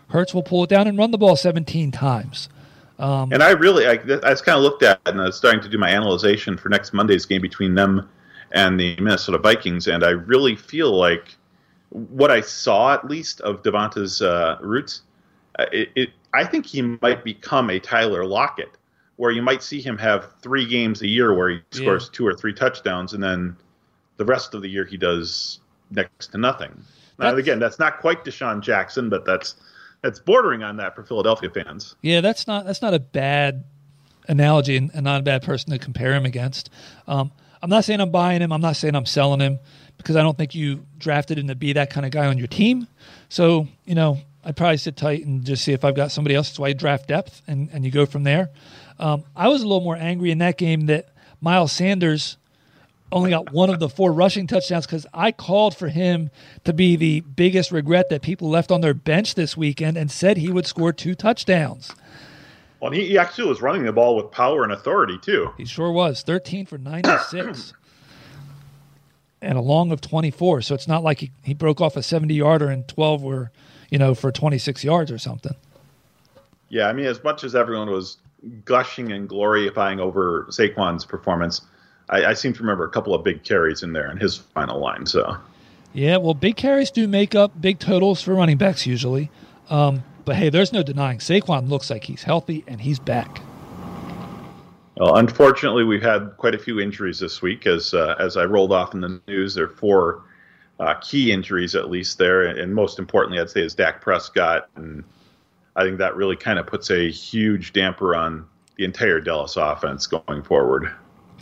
[0.09, 2.49] Hurts will pull it down and run the ball 17 times.
[2.97, 5.61] Um, and I really, I, I just kind of looked at and I was starting
[5.61, 8.09] to do my analyzation for next Monday's game between them
[8.51, 11.35] and the Minnesota Vikings, and I really feel like
[11.89, 15.01] what I saw at least of Devonta's uh, routes,
[15.71, 18.71] it, it, I think he might become a Tyler Lockett,
[19.15, 22.17] where you might see him have three games a year where he scores yeah.
[22.17, 23.55] two or three touchdowns, and then
[24.17, 25.59] the rest of the year he does
[25.91, 26.83] next to nothing.
[27.17, 29.55] Now, again, that's not quite DeSean Jackson, but that's
[30.01, 31.95] that's bordering on that for Philadelphia fans.
[32.01, 33.65] Yeah, that's not that's not a bad
[34.27, 36.69] analogy and, and not a bad person to compare him against.
[37.07, 38.53] Um, I'm not saying I'm buying him.
[38.53, 39.59] I'm not saying I'm selling him
[39.97, 42.47] because I don't think you drafted him to be that kind of guy on your
[42.47, 42.87] team.
[43.27, 46.49] So you know, I'd probably sit tight and just see if I've got somebody else.
[46.49, 48.49] That's why you draft depth and and you go from there.
[48.99, 51.09] Um, I was a little more angry in that game that
[51.41, 52.37] Miles Sanders
[53.11, 56.29] only got one of the four rushing touchdowns because I called for him
[56.63, 60.37] to be the biggest regret that people left on their bench this weekend and said
[60.37, 61.91] he would score two touchdowns.
[62.79, 65.51] Well, he, he actually was running the ball with power and authority too.
[65.57, 66.21] He sure was.
[66.21, 67.73] Thirteen for ninety-six.
[69.41, 70.61] and a long of 24.
[70.61, 73.51] So it's not like he, he broke off a 70 yarder and 12 were,
[73.89, 75.55] you know, for 26 yards or something.
[76.69, 78.17] Yeah, I mean, as much as everyone was
[78.65, 81.61] gushing and glorifying over Saquon's performance,
[82.09, 84.79] I, I, seem to remember a couple of big carries in there in his final
[84.79, 85.05] line.
[85.05, 85.35] So,
[85.93, 89.29] yeah, well, big carries do make up big totals for running backs usually.
[89.69, 93.41] Um, but hey, there's no denying Saquon looks like he's healthy and he's back.
[94.97, 97.65] Well, unfortunately, we've had quite a few injuries this week.
[97.65, 100.23] As uh, as I rolled off in the news, there are four
[100.79, 105.03] uh, key injuries at least there, and most importantly, I'd say is Dak Prescott, and
[105.75, 108.45] I think that really kind of puts a huge damper on
[108.77, 110.91] the entire Dallas offense going forward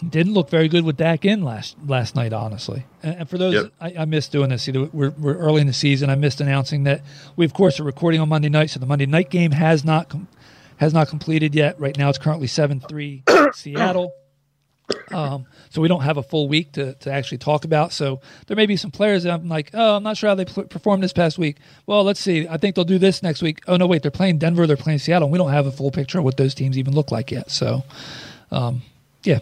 [0.08, 2.86] didn't look very good with Dak in last last night, honestly.
[3.04, 3.72] And, for those, yep.
[3.80, 4.68] I, I, missed doing this.
[4.68, 6.10] We're, we're early in the season.
[6.10, 7.02] I missed announcing that
[7.36, 8.70] we, of course, are recording on Monday night.
[8.70, 10.28] So the Monday night game has not com-
[10.78, 11.80] has not completed yet.
[11.80, 13.24] Right now, it's currently seven three
[13.54, 14.12] Seattle.
[15.12, 17.92] Um, so we don't have a full week to, to actually talk about.
[17.92, 20.46] So there may be some players that I'm like, oh, I'm not sure how they
[20.46, 21.58] performed this past week.
[21.86, 22.48] Well, let's see.
[22.48, 23.62] I think they'll do this next week.
[23.68, 24.66] Oh no, wait, they're playing Denver.
[24.68, 25.28] They're playing Seattle.
[25.28, 27.52] And we don't have a full picture of what those teams even look like yet.
[27.52, 27.84] So,
[28.52, 28.82] um,
[29.24, 29.40] yeah,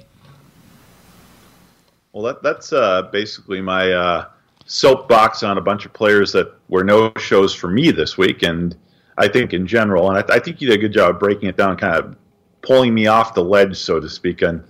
[2.16, 4.26] well, that, that's uh, basically my uh,
[4.66, 8.74] soapbox on a bunch of players that were no shows for me this week, and
[9.18, 11.58] I think in general, and I, I think you did a good job breaking it
[11.58, 12.16] down, kind of
[12.62, 14.44] pulling me off the ledge, so to speak.
[14.44, 14.64] And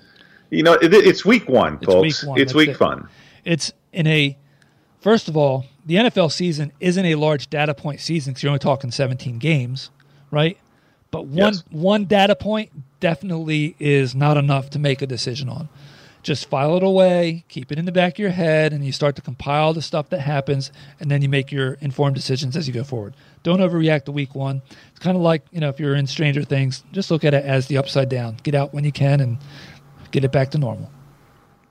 [0.51, 2.01] you know, it, it's week one, It's folks.
[2.23, 2.77] week one, It's that's week it.
[2.77, 3.08] fun.
[3.43, 4.38] It's in a
[4.99, 8.60] first of all, the NFL season isn't a large data point season because you're only
[8.60, 9.91] talking 17 games,
[10.31, 10.58] right?
[11.12, 11.63] But one Yes.
[11.69, 15.69] one data point definitely is not enough to make a decision on.
[16.23, 19.15] Just file it away, keep it in the back of your head, and you start
[19.17, 22.73] to compile the stuff that happens, and then you make your informed decisions as you
[22.73, 23.13] go forward.
[23.43, 24.63] Don't overreact to week one.
[24.89, 27.45] It's kind of like you know if you're in Stranger Things, just look at it
[27.45, 28.38] as the upside down.
[28.41, 29.38] Get out when you can and
[30.15, 30.89] get it back to normal.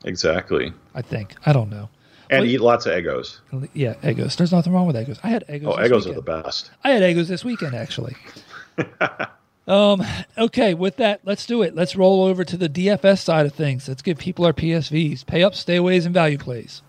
[0.05, 0.73] Exactly.
[0.95, 1.35] I think.
[1.47, 1.89] I don't know.
[2.29, 3.39] And eat lots of Eggos.
[3.73, 4.37] Yeah, Eggos.
[4.37, 5.19] There's nothing wrong with Eggos.
[5.23, 5.67] I had Eggos.
[5.67, 6.71] Oh, Eggos are the best.
[6.83, 8.17] I had Eggos this weekend, actually.
[9.67, 10.05] um,
[10.37, 11.75] okay, with that, let's do it.
[11.75, 13.89] Let's roll over to the DFS side of things.
[13.89, 15.25] Let's give people our PSVs.
[15.25, 16.83] Pay up, stayaways, and value plays.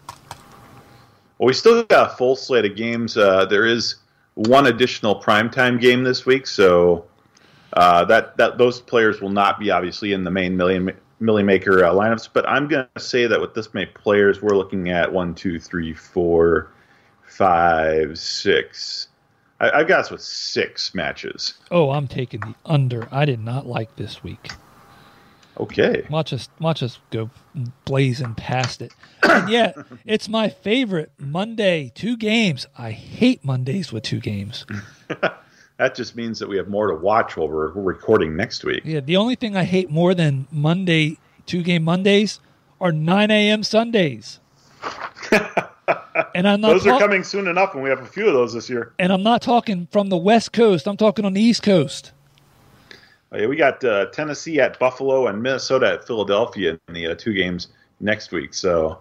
[1.38, 3.16] Well, we still got a full slate of games.
[3.16, 3.96] Uh, there is
[4.34, 7.06] one additional primetime game this week, so
[7.74, 11.84] uh, that that those players will not be obviously in the main million million maker
[11.84, 12.30] uh, lineups.
[12.32, 15.60] But I'm going to say that with this many players, we're looking at one, two,
[15.60, 16.72] three, four,
[17.28, 19.08] five, six.
[19.60, 21.54] I, I've got us with six matches.
[21.72, 23.08] Oh, I'm taking the under.
[23.12, 24.52] I did not like this week.
[25.58, 26.06] Okay.
[26.10, 27.30] Watch us, watch us go
[27.86, 28.92] blazing past it.
[29.24, 29.72] And yeah,
[30.06, 31.92] it's my favorite Monday.
[31.96, 32.68] Two games.
[32.78, 34.66] I hate Mondays with two games.
[35.78, 38.84] That just means that we have more to watch while we're, recording next week.
[38.86, 42.40] Yeah, the only thing I hate more than Monday two game Mondays
[42.82, 43.64] are 9 a.m.
[43.64, 44.40] Sundays.
[45.32, 48.54] and I'm not Those are coming soon enough, and we have a few of those
[48.54, 48.94] this year.
[49.00, 50.88] and I'm not talking from the West Coast.
[50.88, 52.12] I'm talking on the East Coast.
[53.32, 57.16] Oh, yeah, we got uh, Tennessee at Buffalo and Minnesota at Philadelphia in the uh,
[57.16, 58.54] two games next week.
[58.54, 59.00] So,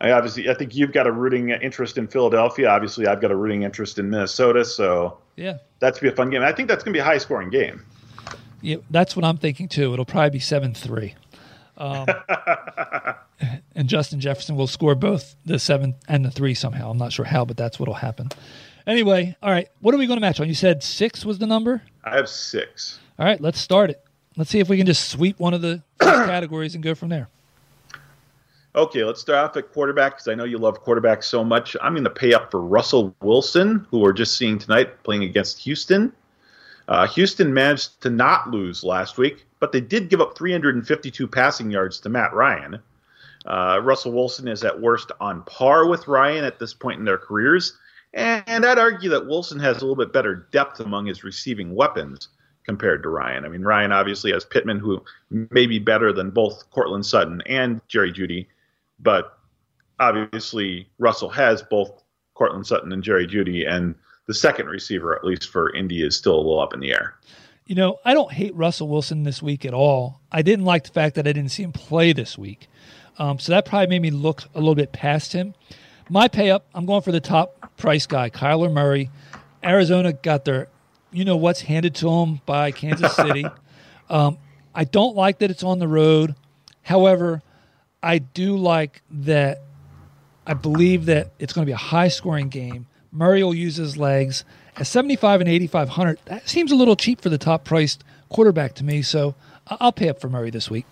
[0.00, 2.68] I obviously, I think you've got a rooting interest in Philadelphia.
[2.68, 4.64] Obviously, I've got a rooting interest in Minnesota.
[4.64, 5.58] So Yeah.
[5.78, 6.42] that's be a fun game.
[6.42, 7.82] I think that's going to be a high scoring game.
[8.62, 9.92] Yeah, that's what I'm thinking too.
[9.92, 11.14] It'll probably be seven three,
[11.76, 12.06] um,
[13.74, 16.90] and Justin Jefferson will score both the seven and the three somehow.
[16.90, 18.30] I'm not sure how, but that's what'll happen.
[18.86, 19.68] Anyway, all right.
[19.80, 20.48] What are we going to match on?
[20.48, 21.82] You said six was the number.
[22.04, 22.98] I have six.
[23.18, 24.02] All right, let's start it.
[24.36, 27.28] Let's see if we can just sweep one of the categories and go from there.
[28.76, 31.78] Okay, let's start off at quarterback because I know you love quarterback so much.
[31.80, 35.60] I'm going to pay up for Russell Wilson, who we're just seeing tonight playing against
[35.60, 36.12] Houston.
[36.86, 41.70] Uh, Houston managed to not lose last week, but they did give up 352 passing
[41.70, 42.78] yards to Matt Ryan.
[43.46, 47.16] Uh, Russell Wilson is at worst on par with Ryan at this point in their
[47.16, 47.78] careers,
[48.12, 52.28] and I'd argue that Wilson has a little bit better depth among his receiving weapons
[52.64, 53.46] compared to Ryan.
[53.46, 57.80] I mean, Ryan obviously has Pittman, who may be better than both Courtland Sutton and
[57.88, 58.48] Jerry Jeudy,
[58.98, 59.38] but
[60.00, 62.02] obviously Russell has both
[62.34, 63.94] Courtland Sutton and Jerry Jeudy, and
[64.26, 67.14] the second receiver, at least for Indy, is still a little up in the air.
[67.66, 70.20] You know, I don't hate Russell Wilson this week at all.
[70.30, 72.68] I didn't like the fact that I didn't see him play this week.
[73.18, 75.54] Um, so that probably made me look a little bit past him.
[76.08, 79.10] My pay up, I'm going for the top price guy, Kyler Murray.
[79.64, 80.68] Arizona got their,
[81.10, 83.46] you know what's handed to them by Kansas City.
[84.10, 84.38] um,
[84.74, 86.36] I don't like that it's on the road.
[86.82, 87.42] However,
[88.02, 89.62] I do like that.
[90.46, 92.86] I believe that it's going to be a high scoring game.
[93.10, 94.44] Murray will use his legs
[94.76, 96.18] at 75 and 8500.
[96.26, 99.02] That seems a little cheap for the top priced quarterback to me.
[99.02, 99.34] So
[99.66, 100.86] I'll pay up for Murray this week.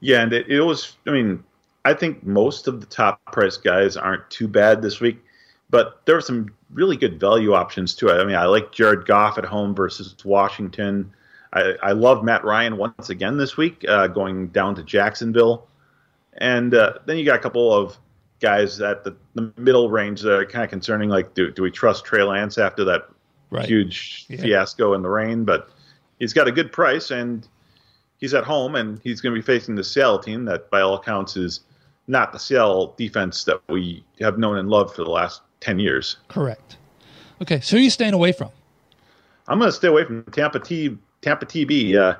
[0.00, 0.96] Yeah, and it, it was.
[1.06, 1.44] I mean,
[1.84, 5.22] I think most of the top priced guys aren't too bad this week,
[5.70, 8.10] but there were some really good value options too.
[8.10, 11.12] I mean, I like Jared Goff at home versus Washington.
[11.52, 15.66] I, I love Matt Ryan once again this week, uh, going down to Jacksonville,
[16.38, 17.96] and uh, then you got a couple of
[18.40, 21.08] guys at the, the middle range that are kind of concerning.
[21.08, 23.08] Like, do do we trust Trey Lance after that
[23.50, 23.66] Right.
[23.66, 24.40] huge Yeah.
[24.40, 25.44] fiasco in the rain?
[25.44, 25.68] But
[26.18, 27.46] he's got a good price and
[28.18, 30.94] he's at home and he's going to be facing the Seattle team that, by all
[30.94, 31.60] accounts, is
[32.08, 36.16] not the Seattle defense that we have known and loved for the last 10 years.
[36.28, 36.78] Correct.
[37.42, 37.60] Okay.
[37.60, 38.48] So who are you staying away from?
[39.48, 40.96] I'm going to stay away from Tampa T.
[41.20, 41.96] Tampa TB.
[41.96, 42.16] Uh,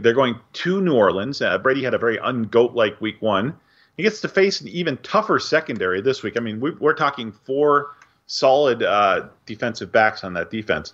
[0.00, 1.40] they're going to New Orleans.
[1.40, 3.54] Uh, Brady had a very ungoat like week one.
[3.96, 6.36] He gets to face an even tougher secondary this week.
[6.36, 7.94] I mean, we, we're talking four
[8.26, 10.92] solid uh, defensive backs on that defense.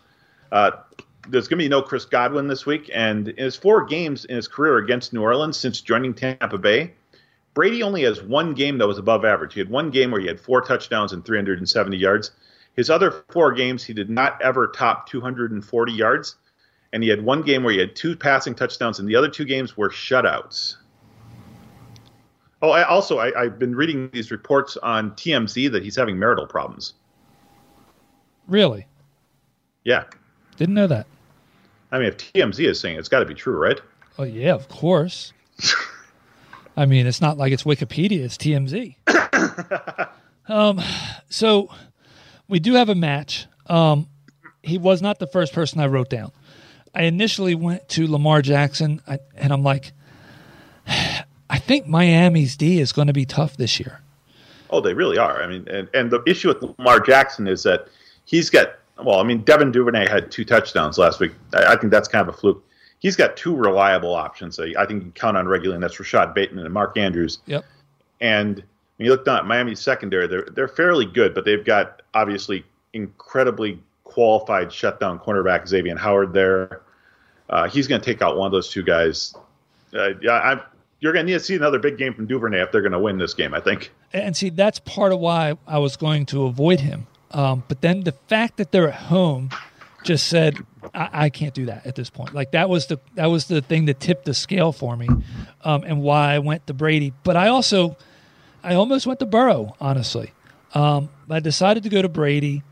[0.51, 0.73] Uh,
[1.29, 4.37] there's going to be no Chris Godwin this week, and in his four games in
[4.37, 6.95] his career against New Orleans since joining Tampa Bay,
[7.55, 9.55] Brady only has one game that was above average.
[9.55, 12.33] He had one game where he had four touchdowns and 370 yards.
[12.75, 16.37] His other four games, he did not ever top 240 yards,
[16.93, 19.45] and he had one game where he had two passing touchdowns, and the other two
[19.45, 20.77] games were shutouts.
[22.61, 26.47] Oh, I also I, I've been reading these reports on TMZ that he's having marital
[26.47, 26.95] problems.
[28.47, 28.87] Really?
[29.85, 30.05] Yeah,
[30.57, 31.07] Didn't know that.
[31.91, 33.81] I mean, if TMZ is saying it, it's got to be true, right?
[34.19, 35.33] Oh yeah, of course.
[36.77, 38.97] I mean, it's not like it's Wikipedia; it's TMZ.
[40.49, 40.81] um,
[41.29, 41.69] so
[42.49, 43.47] we do have a match.
[43.67, 44.09] Um,
[44.63, 46.31] he was not the first person I wrote down.
[46.95, 49.93] I initially went to Lamar Jackson, I, and I'm like,
[50.87, 54.01] I think Miami's D is going to be tough this year.
[54.71, 55.43] Oh, they really are.
[55.43, 57.89] I mean, and, and the issue with Lamar Jackson is that
[58.25, 61.33] he's got, well, I mean, Devin Duvernay had two touchdowns last week.
[61.55, 62.65] I, I think that's kind of a fluke.
[63.01, 64.59] He's got two reliable options.
[64.59, 67.41] I think you can count on regularly, and that's Rashod Bateman and Mark Andrews.
[67.47, 67.65] Yep.
[68.21, 72.03] And when you look down at Miami's secondary, they're they're fairly good, but they've got
[72.15, 73.81] obviously incredibly
[74.13, 76.83] qualified shutdown cornerback Xavier Howard there.
[77.49, 79.35] Uh, he's going to take out one of those two guys.
[79.95, 80.61] Uh, I'm,
[81.01, 82.99] you're going to need to see another big game from Duvernay if they're going to
[82.99, 83.55] win this game.
[83.55, 83.93] I think.
[84.13, 87.07] And see, that's part of why I was going to avoid him.
[87.33, 89.51] Um, but then the fact that they're at home
[90.05, 90.57] just said
[90.95, 92.35] I, I, can't do that at this point.
[92.35, 95.09] Like that was the that was the thing that tipped the scale for me,
[95.65, 97.13] um, and why I went to Brady.
[97.25, 97.97] But I also,
[98.63, 99.77] I almost went to Burrow.
[99.81, 100.33] Honestly,
[100.75, 102.63] um, I decided to go to Brady.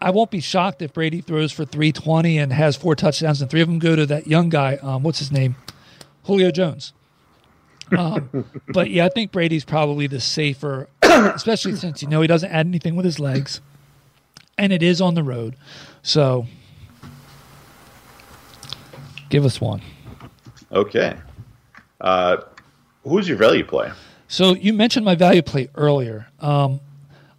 [0.00, 3.60] I won't be shocked if Brady throws for 320 and has four touchdowns, and three
[3.60, 4.76] of them go to that young guy.
[4.76, 5.56] Um, what's his name?
[6.24, 6.92] Julio Jones.
[7.96, 12.50] Um, but yeah, I think Brady's probably the safer, especially since you know he doesn't
[12.50, 13.60] add anything with his legs,
[14.56, 15.56] and it is on the road.
[16.02, 16.46] So,
[19.30, 19.82] give us one.
[20.70, 21.16] Okay.
[22.00, 22.36] Uh,
[23.02, 23.90] who's your value play?
[24.28, 26.28] So you mentioned my value play earlier.
[26.38, 26.80] Um,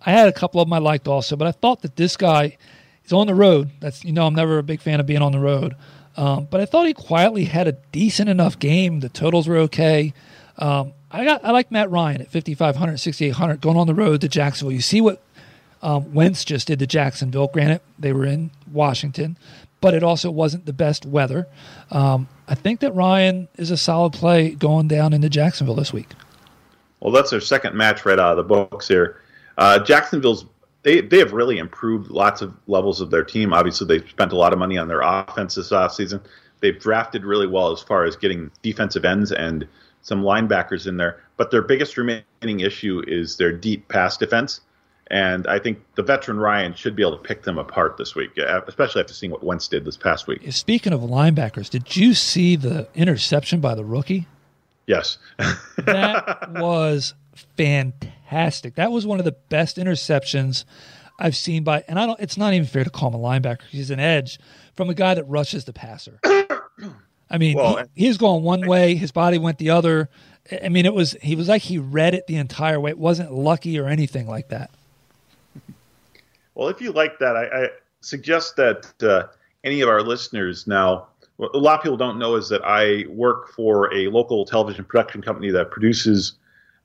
[0.05, 2.57] I had a couple of them I liked also, but I thought that this guy
[3.05, 3.69] is on the road.
[3.79, 5.75] That's you know I'm never a big fan of being on the road,
[6.17, 9.01] um, but I thought he quietly had a decent enough game.
[9.01, 10.13] The totals were okay.
[10.57, 14.27] Um, I got I like Matt Ryan at 5500, 6800 going on the road to
[14.27, 14.73] Jacksonville.
[14.73, 15.21] You see what
[15.81, 17.47] um, Wentz just did to Jacksonville.
[17.47, 19.37] Granted, they were in Washington,
[19.81, 21.47] but it also wasn't the best weather.
[21.91, 26.09] Um, I think that Ryan is a solid play going down into Jacksonville this week.
[26.99, 29.21] Well, that's their second match right out of the books here.
[29.59, 30.45] Uh, Jacksonville's
[30.83, 33.53] they they have really improved lots of levels of their team.
[33.53, 36.21] Obviously, they've spent a lot of money on their offense this offseason.
[36.61, 39.67] They've drafted really well as far as getting defensive ends and
[40.01, 41.21] some linebackers in there.
[41.35, 44.61] But their biggest remaining issue is their deep pass defense.
[45.11, 48.37] And I think the veteran Ryan should be able to pick them apart this week,
[48.37, 50.41] especially after seeing what Wentz did this past week.
[50.51, 54.27] Speaking of linebackers, did you see the interception by the rookie?
[54.85, 55.17] Yes.
[55.77, 58.75] that was fantastic.
[58.75, 60.65] That was one of the best interceptions
[61.19, 62.19] I've seen by, and I don't.
[62.19, 63.63] It's not even fair to call him a linebacker.
[63.69, 64.39] He's an edge
[64.75, 66.19] from a guy that rushes the passer.
[67.29, 70.09] I mean, well, he, he was going one way, his body went the other.
[70.63, 72.91] I mean, it was he was like he read it the entire way.
[72.91, 74.71] It wasn't lucky or anything like that.
[76.55, 77.69] Well, if you like that, I, I
[78.01, 79.27] suggest that uh,
[79.63, 81.07] any of our listeners now.
[81.53, 85.21] A lot of people don't know is that I work for a local television production
[85.21, 86.33] company that produces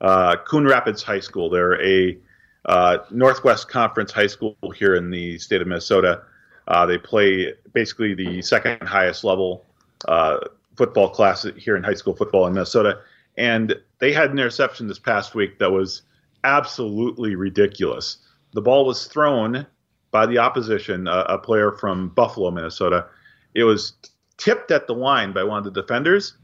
[0.05, 1.49] uh, Coon Rapids High School.
[1.49, 2.19] They're a
[2.67, 6.23] uh, Northwest Conference high school here in the state of Minnesota.
[6.69, 9.65] Uh, they play basically the second highest level
[10.07, 10.39] uh,
[10.77, 13.01] football class here in high school football in Minnesota.
[13.39, 16.03] And they had an interception this past week that was
[16.45, 18.19] absolutely ridiculous.
[18.53, 19.67] The ball was thrown
[20.11, 23.07] by the opposition, a, a player from Buffalo, Minnesota.
[23.55, 23.95] It was
[24.37, 26.35] tipped at the line by one of the defenders,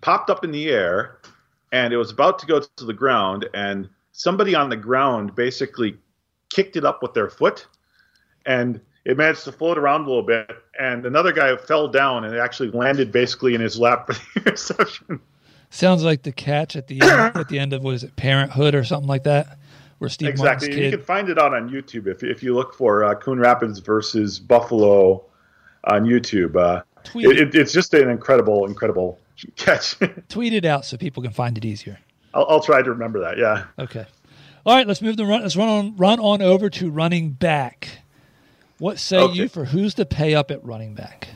[0.00, 1.19] popped up in the air,
[1.72, 5.96] and it was about to go to the ground, and somebody on the ground basically
[6.50, 7.66] kicked it up with their foot,
[8.46, 12.34] and it managed to float around a little bit, and another guy fell down and
[12.34, 15.20] it actually landed basically in his lap for the interception.
[15.70, 18.74] Sounds like the catch at the end, at the end of what is it, Parenthood
[18.74, 19.58] or something like that,
[19.98, 20.84] where Steve exactly.
[20.84, 23.78] You can find it out on YouTube if if you look for uh, Coon Rapids
[23.78, 25.24] versus Buffalo
[25.84, 26.56] on YouTube.
[26.56, 26.82] Uh,
[27.14, 29.18] it, it, it's just an incredible, incredible
[29.56, 29.96] catch.
[30.28, 31.98] Tweet it out so people can find it easier.
[32.34, 33.38] I'll, I'll, try to remember that.
[33.38, 33.64] Yeah.
[33.78, 34.06] Okay.
[34.64, 34.86] All right.
[34.86, 35.42] Let's move the run.
[35.42, 37.88] Let's run on run on over to running back.
[38.78, 39.34] What say okay.
[39.34, 41.28] you for who's to pay up at running back?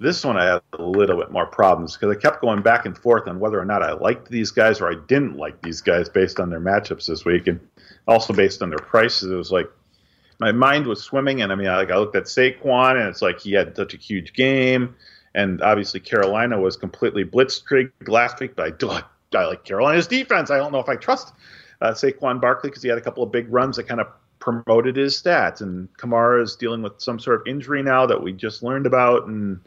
[0.00, 2.96] This one I had a little bit more problems because I kept going back and
[2.96, 6.08] forth on whether or not I liked these guys or I didn't like these guys
[6.08, 7.60] based on their matchups this week and
[8.06, 9.30] also based on their prices.
[9.30, 9.70] It was like
[10.40, 13.22] my mind was swimming, and I mean, I, like I looked at Saquon, and it's
[13.22, 14.94] like he had such a huge game
[15.34, 18.56] and obviously Carolina was completely blitzkrieg last week.
[18.56, 19.04] But I do like,
[19.34, 20.50] I like Carolina's defense.
[20.50, 21.32] I don't know if I trust
[21.80, 24.06] uh, Saquon Barkley because he had a couple of big runs that kind of
[24.38, 25.60] promoted his stats.
[25.60, 29.26] And Kamara is dealing with some sort of injury now that we just learned about,
[29.26, 29.58] and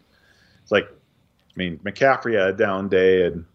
[0.61, 3.45] it's like, I mean, McCaffrey had a down day, and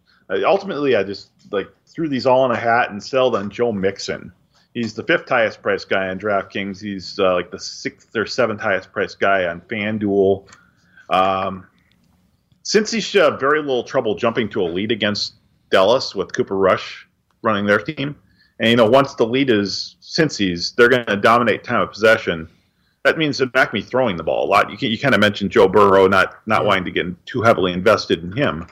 [0.45, 4.33] ultimately I just like threw these all in a hat and sold on Joe Mixon.
[4.75, 6.81] He's the fifth highest priced guy on DraftKings.
[6.81, 10.49] He's uh, like the sixth or seventh highest priced guy on FanDuel.
[11.11, 11.69] Um,
[12.63, 15.35] since he's uh, very little trouble jumping to a lead against
[15.71, 17.07] Dallas with Cooper Rush
[17.43, 18.17] running their team,
[18.61, 22.49] and you know once the lead is Cincy's, they're going to dominate time of possession.
[23.05, 24.71] That means that McNamee throwing the ball a lot.
[24.71, 28.23] You, you kind of mentioned Joe Burrow not not wanting to get too heavily invested
[28.23, 28.67] in him.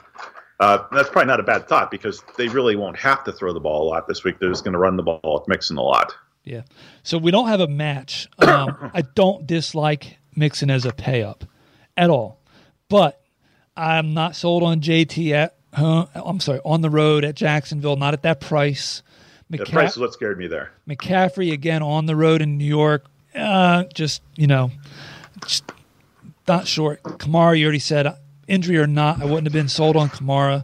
[0.61, 3.59] Uh, that's probably not a bad thought because they really won't have to throw the
[3.59, 4.37] ball a lot this week.
[4.39, 6.13] They're just going to run the ball with Mixon a lot.
[6.43, 6.61] Yeah.
[7.01, 8.29] So we don't have a match.
[8.37, 11.45] Um, I don't dislike Mixon as a pay up
[11.97, 12.41] at all,
[12.89, 13.20] but
[13.81, 15.55] I'm not sold on JT at.
[15.73, 19.01] Uh, I'm sorry, on the road at Jacksonville, not at that price.
[19.51, 20.71] McCa- the price is what scared me there.
[20.87, 23.05] McCaffrey again on the road in New York.
[23.33, 24.69] Uh, just you know,
[25.47, 25.63] just
[26.47, 26.97] not sure.
[27.03, 28.15] Kamara, you already said
[28.47, 30.63] injury or not, I wouldn't have been sold on Kamara.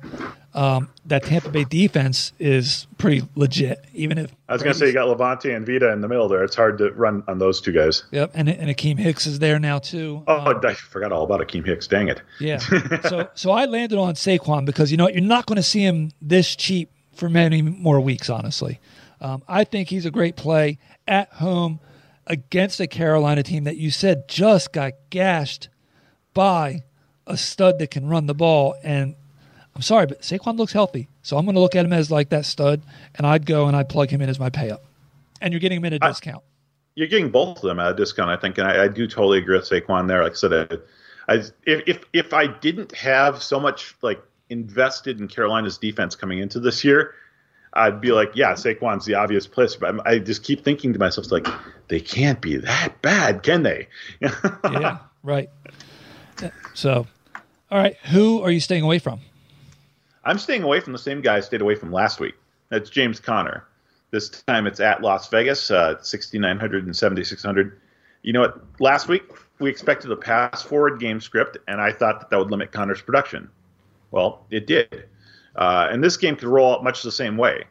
[0.58, 4.88] Um, that Tampa Bay defense is pretty legit, even if I was going to say
[4.88, 6.44] you got Lavonte and Vita in the middle there.
[6.44, 8.06] It's hard to run on those two guys.
[8.10, 10.24] Yep, and and Akiem Hicks is there now too.
[10.26, 11.86] Oh, um, I forgot all about Akiem Hicks.
[11.86, 12.24] Dang it.
[12.40, 12.58] Yeah.
[13.08, 16.12] so so I landed on Saquon because you know you're not going to see him
[16.24, 18.28] this cheap for many more weeks.
[18.28, 18.80] Honestly,
[19.22, 21.80] um, I think he's a great play at home
[22.26, 25.70] against a Carolina team that you said just got gashed
[26.34, 26.82] by
[27.28, 28.76] a stud that can run the ball.
[28.84, 29.16] And
[29.78, 31.08] I'm sorry, but Saquon looks healthy.
[31.22, 32.82] So I'm going to look at him as like that stud,
[33.14, 34.84] and I'd go and I'd plug him in as my pay up.
[35.40, 36.44] And you're getting him at a discount.
[36.96, 38.58] You're getting both of them at a discount, I think.
[38.58, 40.24] And I, I do totally agree with Saquon there.
[40.24, 44.20] Like I said, I, I, if, if, if I didn't have so much like
[44.50, 47.14] invested in Carolina's defense coming into this year,
[47.74, 49.76] I'd be like, yeah, Saquon's the obvious place.
[49.76, 51.48] But I just keep thinking to myself, like,
[51.88, 53.88] they can't be that bad, can they?
[54.22, 55.52] yeah, right.
[56.74, 57.06] So
[57.70, 57.98] all right.
[58.06, 59.20] Who are you staying away from?
[60.28, 62.36] I'm staying away from the same guy I stayed away from last week.
[62.70, 63.66] That's James Conner.
[64.12, 67.80] This time it's at Las Vegas, uh, 6,900 and 7,600.
[68.24, 68.62] You know what?
[68.82, 69.24] Last week
[69.60, 73.02] we expected a pass forward game script, and I thought that that would limit Conner's
[73.02, 73.50] production.
[74.12, 75.06] Well, it did.
[75.56, 77.64] Uh, and this game could roll out much the same way.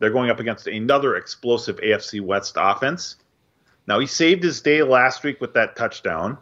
[0.00, 3.16] They're going up against another explosive AFC West offense.
[3.86, 6.38] Now, he saved his day last week with that touchdown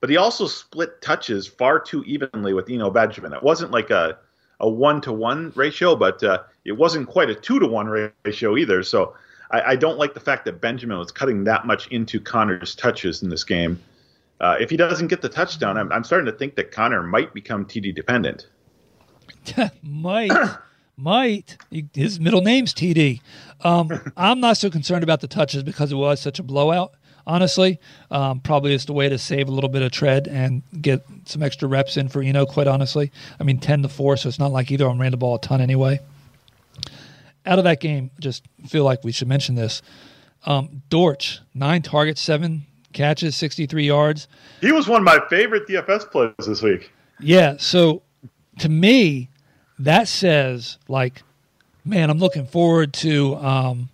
[0.00, 3.32] but he also split touches far too evenly with Eno Benjamin.
[3.32, 4.18] It wasn't like a
[4.60, 7.86] a one to one ratio, but uh, it wasn't quite a two to one
[8.24, 8.82] ratio either.
[8.82, 9.14] So
[9.50, 13.22] I, I, don't like the fact that Benjamin was cutting that much into Conner's touches
[13.22, 13.80] in this game.
[14.40, 17.34] Uh, if he doesn't get the touchdown, I'm, I'm, starting to think that Conner might
[17.34, 18.46] become TD dependent.
[19.82, 20.30] might,
[20.96, 21.56] might.
[21.94, 23.20] His middle name's TD.
[23.62, 26.94] Um, I'm not so concerned about the touches because it was such a blowout
[27.28, 27.78] honestly.
[28.10, 31.42] Um, probably just a way to save a little bit of tread and get some
[31.42, 33.12] extra reps in for Eno, quite honestly.
[33.38, 35.36] I mean, 10 to 4, so it's not like either of them ran the ball
[35.36, 36.00] a ton anyway.
[37.46, 39.82] Out of that game, just feel like we should mention this.
[40.44, 44.28] Um, Dortch, nine targets, seven catches, 63 yards.
[44.60, 46.90] He was one of my favorite DFS plays this week.
[47.20, 47.56] Yeah.
[47.58, 48.02] So
[48.60, 49.28] to me,
[49.78, 51.22] that says, like,
[51.84, 53.88] man, I'm looking forward to um,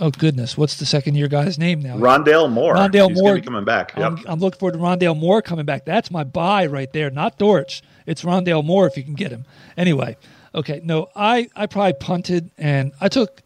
[0.00, 1.96] Oh goodness, what's the second year guy's name now?
[1.96, 2.74] Rondale Moore.
[2.74, 3.10] Rondale Moore.
[3.10, 3.96] He's Moore coming back.
[3.96, 4.06] Yep.
[4.06, 5.84] I'm, I'm, looking forward to Rondale Moore coming back.
[5.84, 7.10] That's my buy right there.
[7.10, 7.82] Not Dortch.
[8.06, 9.44] It's Rondale Moore if you can get him.
[9.76, 10.16] Anyway,
[10.54, 10.80] okay.
[10.84, 13.42] No, I I probably punted and I took.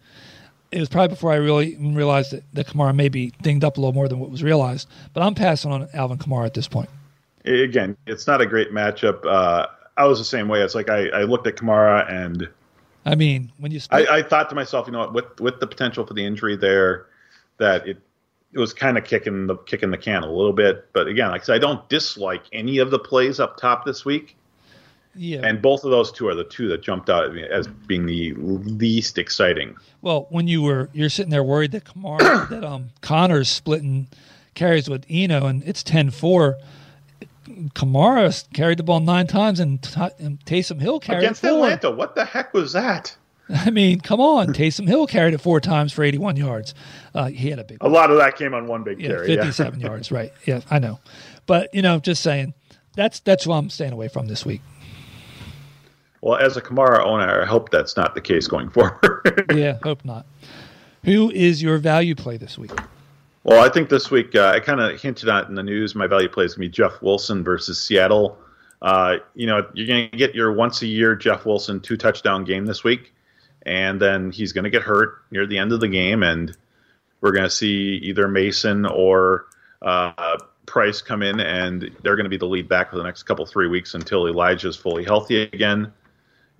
[0.70, 3.80] It was probably before I really realized that, that Kamara may be dinged up a
[3.80, 4.88] little more than what was realized.
[5.14, 6.88] But I'm passing on Alvin Kamara at this point.
[7.44, 9.24] Again, it's not a great matchup.
[9.26, 10.62] Uh, I was the same way.
[10.62, 12.48] It's like I, I looked at Kamara and
[13.05, 16.07] I mean, when you I, I, thought to myself, you know, with with the potential
[16.07, 17.07] for the injury there,
[17.59, 17.98] that it
[18.53, 20.92] it was kind of kicking the kicking the can a little bit.
[20.92, 24.05] But again, like I said, I don't dislike any of the plays up top this
[24.05, 24.36] week.
[25.14, 25.40] Yeah.
[25.44, 29.18] And both of those two are the two that jumped out as being the least
[29.18, 29.76] exciting.
[30.00, 34.09] Well, when you were you're sitting there worried that Kamara that um Conner's splitting
[34.55, 36.57] carries with Eno and it's 10-4
[37.70, 39.78] Kamara carried the ball nine times, and,
[40.18, 41.56] and Taysom Hill carried against it four.
[41.58, 41.90] Atlanta.
[41.90, 43.16] What the heck was that?
[43.48, 44.48] I mean, come on.
[44.54, 46.74] Taysom Hill carried it four times for 81 yards.
[47.14, 47.78] Uh, he had a big.
[47.80, 49.26] A lot of that came on one big yeah, carry.
[49.26, 49.86] 57 yeah.
[49.88, 50.32] yards, right?
[50.46, 51.00] Yeah, I know.
[51.46, 52.54] But you know, just saying,
[52.94, 54.60] that's that's what I'm staying away from this week.
[56.20, 59.44] Well, as a Kamara owner, I hope that's not the case going forward.
[59.52, 60.24] yeah, hope not.
[61.04, 62.70] Who is your value play this week?
[63.45, 65.95] Well, I think this week uh, I kind of hinted at in the news.
[65.97, 68.38] My value play is going to be Jeff Wilson versus Seattle.
[68.80, 72.45] Uh, you know, you're going to get your once a year Jeff Wilson two touchdown
[72.45, 73.12] game this week,
[73.66, 76.57] and then he's going to get hurt near the end of the game, and
[77.20, 79.47] we're going to see either Mason or
[79.82, 80.36] uh,
[80.66, 83.45] Price come in, and they're going to be the lead back for the next couple
[83.45, 85.93] three weeks until Elijah is fully healthy again.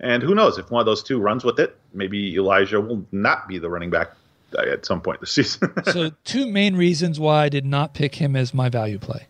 [0.01, 3.47] And who knows if one of those two runs with it, maybe Elijah will not
[3.47, 4.11] be the running back
[4.55, 5.71] Uh, at some point this season.
[5.91, 9.27] so, two main reasons why I did not pick him as my value play.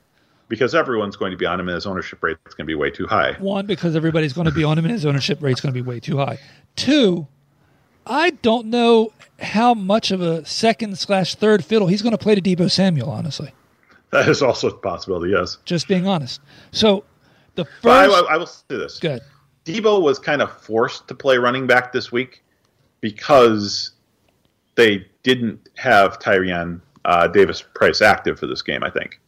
[0.49, 2.76] because everyone's going to be on him and his ownership rate is going to be
[2.76, 3.34] way too high.
[3.39, 5.82] One, because everybody's going to be on him and his ownership rate is going to
[5.82, 6.38] be way too high.
[6.76, 7.28] Two,
[8.05, 12.36] I don't know how much of a second slash third fiddle he's going to play
[12.36, 13.51] to Deebo Samuel, honestly.
[14.11, 15.57] That is also a possibility, yes.
[15.65, 16.39] Just being honest.
[16.71, 17.03] So
[17.55, 17.82] the first.
[17.82, 18.99] But I, I will say this.
[18.99, 19.21] Good.
[19.65, 22.43] Deebo was kind of forced to play running back this week
[23.01, 23.91] because
[24.76, 29.19] they didn't have Tyrion uh, Davis Price active for this game, I think.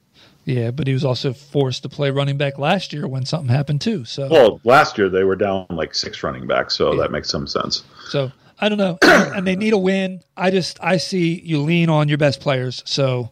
[0.46, 3.82] Yeah, but he was also forced to play running back last year when something happened
[3.82, 4.06] too.
[4.06, 7.48] So Well, last year they were down like six running backs, so that makes some
[7.48, 7.84] sense.
[8.10, 10.22] So I don't know, and they need a win.
[10.38, 12.84] I just I see you lean on your best players.
[12.86, 13.32] So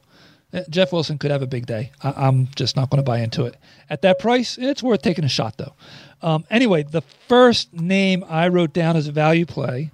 [0.52, 1.92] uh, Jeff Wilson could have a big day.
[2.02, 3.58] I, I'm just not going to buy into it
[3.92, 4.58] at that price.
[4.58, 5.76] It's worth taking a shot though.
[6.24, 9.92] Um, anyway, the first name I wrote down as a value play.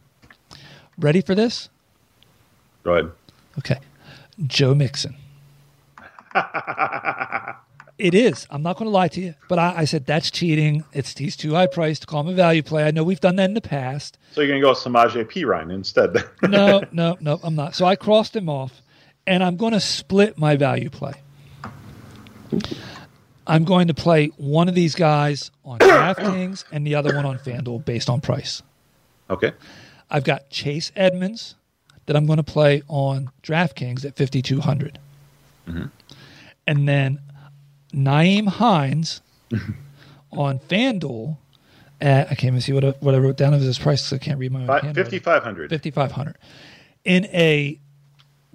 [0.98, 1.70] Ready for this?
[2.84, 3.12] Go ahead.
[3.58, 3.80] Okay,
[4.48, 5.16] Joe Mixon.
[7.98, 8.48] it is.
[8.50, 10.84] I'm not going to lie to you, but I, I said that's cheating.
[10.94, 12.84] It's he's too high priced to call him a value play.
[12.84, 14.18] I know we've done that in the past.
[14.32, 16.16] So you're going to go with Samaje Perine instead.
[16.42, 17.76] no, no, no, I'm not.
[17.76, 18.82] So I crossed him off,
[19.28, 21.14] and I'm going to split my value play.
[23.46, 27.40] I'm going to play one of these guys on DraftKings and the other one on
[27.40, 28.62] FanDuel based on price.
[29.30, 29.54] okay.
[30.12, 31.54] I've got Chase Edmonds
[32.10, 34.98] that I'm going to play on DraftKings at 5,200.
[36.66, 37.20] And then
[37.94, 39.22] Nyheim Hines
[40.32, 41.38] on FanDuel
[42.02, 43.54] at, I can't even see what I, what I wrote down.
[43.54, 45.70] As his price 'cause I can't read my own 5,500.
[45.70, 46.36] 5500
[47.06, 47.80] in a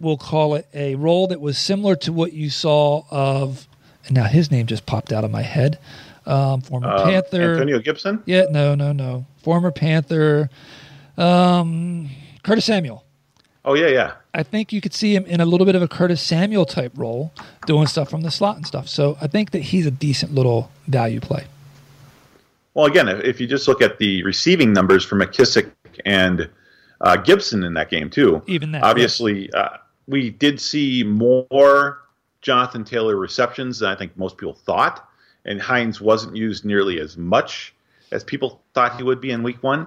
[0.01, 3.69] we'll call it a role that was similar to what you saw of
[4.07, 5.79] and now his name just popped out of my head
[6.27, 7.53] um, former Um, panther.
[7.53, 8.21] Antonio Gibson?
[8.27, 9.27] yeah no no no.
[9.45, 10.51] Former panther.
[11.17, 12.11] Um,
[12.43, 13.04] curtis samuel
[13.67, 14.13] Oh, yeah, yeah.
[14.35, 16.93] i think you could see him in a little bit of a curtis samuel type
[16.97, 17.33] role
[17.67, 20.71] doing stuff from the slot and stuff so i think that he's a decent little
[20.87, 21.47] value play
[22.75, 25.71] Well, again, if, you just look at the receiving numbers for McKissic
[26.05, 26.51] and
[27.01, 29.77] uh, Gibson in that game, too, Even that, obviously, uh,
[30.09, 32.03] we did see more
[32.43, 35.09] Jonathan Taylor receptions than I think most people thought,
[35.45, 37.75] and Hines wasn't used nearly as much
[38.11, 39.87] as people thought he would be in week one.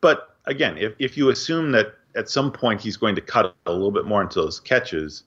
[0.00, 3.72] But again, if, if you assume that at some point he's going to cut a
[3.72, 5.24] little bit more into those catches,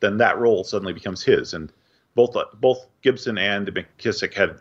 [0.00, 1.54] then that role suddenly becomes his.
[1.54, 1.72] And
[2.14, 4.58] both both Gibson and McKissic had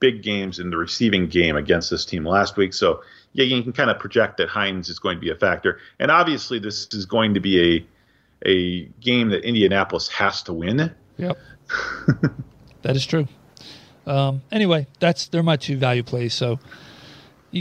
[0.00, 2.72] big games in the receiving game against this team last week.
[2.72, 3.02] So
[3.32, 5.78] yeah, you can kind of project that Hines is going to be a factor.
[5.98, 7.86] And obviously, this is going to be a
[8.46, 10.94] a game that Indianapolis has to win.
[11.16, 11.38] Yep.
[12.82, 13.26] that is true.
[14.06, 16.34] Um, anyway, that's they're my two value plays.
[16.34, 16.58] So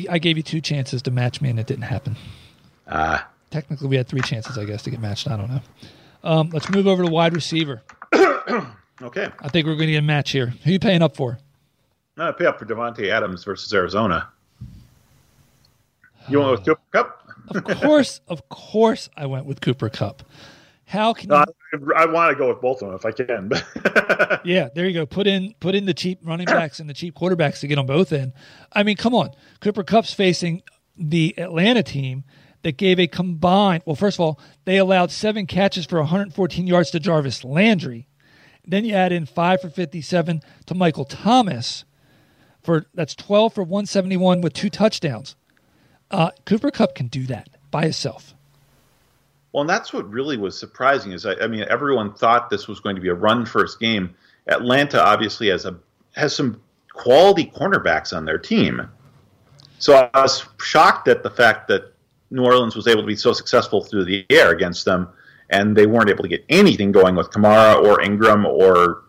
[0.10, 2.16] I gave you two chances to match me, and it didn't happen.
[2.88, 5.30] Ah, Technically, we had three chances, I guess, to get matched.
[5.30, 5.62] I don't know.
[6.24, 7.82] Um, let's move over to wide receiver.
[8.14, 9.30] okay.
[9.40, 10.48] I think we're going to get a match here.
[10.48, 11.38] Who you paying up for?
[12.18, 14.28] I'm pay up for Davante Adams versus Arizona.
[16.28, 17.24] You want with Cooper Kupp?
[17.50, 20.24] Of course, of course, I went with Cooper Kupp.
[20.86, 21.36] How can you?
[21.36, 21.46] Uh,
[21.96, 23.48] I want to go with both of them if I can.
[23.50, 25.06] but- Yeah, there you go.
[25.06, 27.86] Put in put in the cheap running backs and the cheap quarterbacks to get them
[27.86, 28.34] both in.
[28.74, 29.32] I mean, come on.
[29.60, 30.64] Cooper Kupp's facing
[30.98, 32.24] the Atlanta team
[32.64, 36.92] that gave a combined well, first of all, they allowed seven catches for 114 yards
[36.92, 38.08] to Jarvis Landry.
[38.66, 41.86] Then you add in five for 57 to Michael Thomas
[42.62, 45.36] for that's 12 for 171 with two touchdowns.
[46.12, 48.34] Uh, Cooper Kupp can do that by himself.
[49.52, 51.14] Well, and that's what really was surprising.
[51.14, 54.14] Is I, I mean, everyone thought this was going to be a run first game.
[54.48, 55.78] Atlanta obviously has a
[56.16, 58.88] has some quality cornerbacks on their team,
[59.80, 61.94] so I was shocked at the fact that
[62.30, 65.08] New Orleans was able to be so successful through the air against them,
[65.50, 69.04] and they weren't able to get anything going with Kamara or Ingram or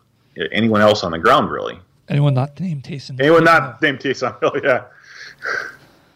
[0.53, 1.81] anyone else on the ground really.
[2.09, 3.21] Anyone not named Taysom?
[3.21, 4.85] Anyone not named Taysom Hill, yeah.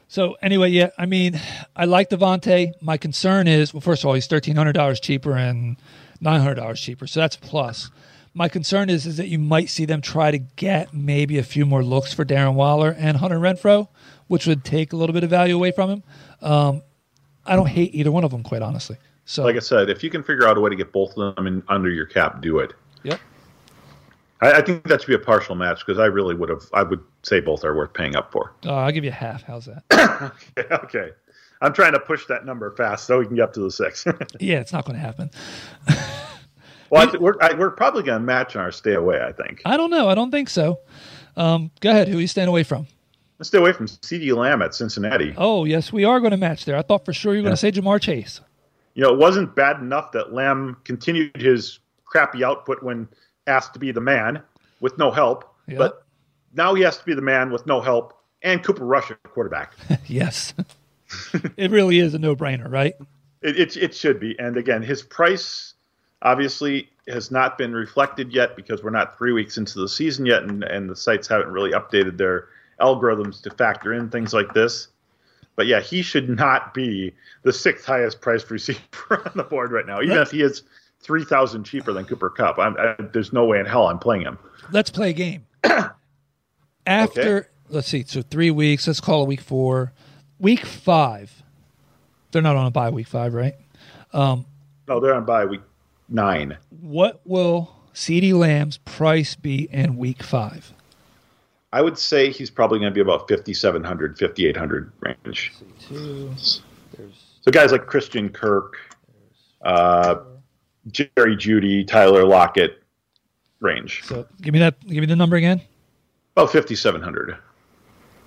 [0.09, 1.41] So anyway, yeah, I mean,
[1.75, 2.73] I like Davante.
[2.81, 5.77] My concern is, well, first of all, he's thirteen hundred dollars cheaper and
[6.21, 7.91] nine hundred dollars cheaper, so that's a plus.
[8.35, 11.67] My concern is is that you might see them try to get maybe a few
[11.67, 13.89] more looks for Darren Waller and Hunter Renfrow,
[14.29, 16.03] which would take a little bit of value away from him.
[16.41, 16.83] Um,
[17.47, 18.97] I don't hate either one of them, quite honestly.
[19.25, 21.37] So, Like I said, if you can figure out a way to get both of
[21.37, 22.73] them in, under your cap, do it.
[23.03, 23.21] yep.
[24.41, 26.63] I, I think that should be a partial match because I really would have.
[26.73, 28.53] I would say both are worth paying up for.
[28.67, 29.43] Uh, I'll give you half.
[29.45, 30.33] How's that?
[30.85, 31.11] okay,
[31.61, 34.05] I'm trying to push that number fast so we can get up to the six.
[34.41, 35.31] yeah, it's not going to happen.
[36.91, 39.23] well, I th- we're I, we're probably going to match on our stay away.
[39.23, 39.63] I think.
[39.65, 40.09] I don't know.
[40.09, 40.81] I don't think so.
[41.37, 42.09] Um, go ahead.
[42.09, 42.89] Who are you staying away from?
[43.43, 45.35] Let's stay away from CeeDee Lamb at Cincinnati.
[45.37, 46.77] Oh, yes, we are going to match there.
[46.77, 48.41] I thought for sure you were going to say Ja'Marr Chase.
[48.95, 53.09] You know, it wasn't bad enough that Lamb continued his crappy output when
[53.49, 54.41] asked to be the man.
[54.79, 55.77] with no help, Yep.
[55.77, 56.05] but
[56.55, 59.73] now he has to be the man with no help and Cooper Rush at quarterback.
[60.07, 60.55] yes.
[61.57, 62.95] it really is a no-brainer, right?
[63.41, 64.39] It, it, it should be.
[64.39, 65.75] And again, his price
[66.23, 70.45] obviously has not been reflected yet because we're not three weeks into the season yet,
[70.45, 72.47] and, and the sites haven't really updated their
[72.83, 74.89] algorithms to factor in things like this.
[75.57, 77.13] But yeah, he should not be
[77.43, 78.81] the sixth highest priced receiver
[79.11, 80.63] on the board right now, even Let's- if he is
[81.01, 82.59] three thousand cheaper than Cooper Kupp.
[82.59, 84.39] I'm, I, there's no way in hell I'm playing him.
[84.71, 85.47] Let's play a game.
[86.87, 88.87] After let's see, so three weeks.
[88.87, 89.93] Let's call it week four.
[90.39, 91.43] Week five.
[92.33, 93.55] They're not on a bye week five, right?
[94.13, 94.47] Um,
[94.89, 95.61] no, they're on by week
[96.09, 96.57] nine.
[96.71, 100.73] What will CeeDee Lamb's price be in week five?
[101.73, 105.53] I would say he's probably going to be about 5,700, 5,800 range.
[105.89, 108.77] So guys like Christian Kirk,
[109.63, 110.17] uh,
[110.89, 112.83] Jerry Jeudy, Tyler Lockett
[113.61, 114.05] range.
[114.05, 114.79] So give me that.
[114.87, 115.63] Give me the number again.
[116.37, 117.37] About 5,700.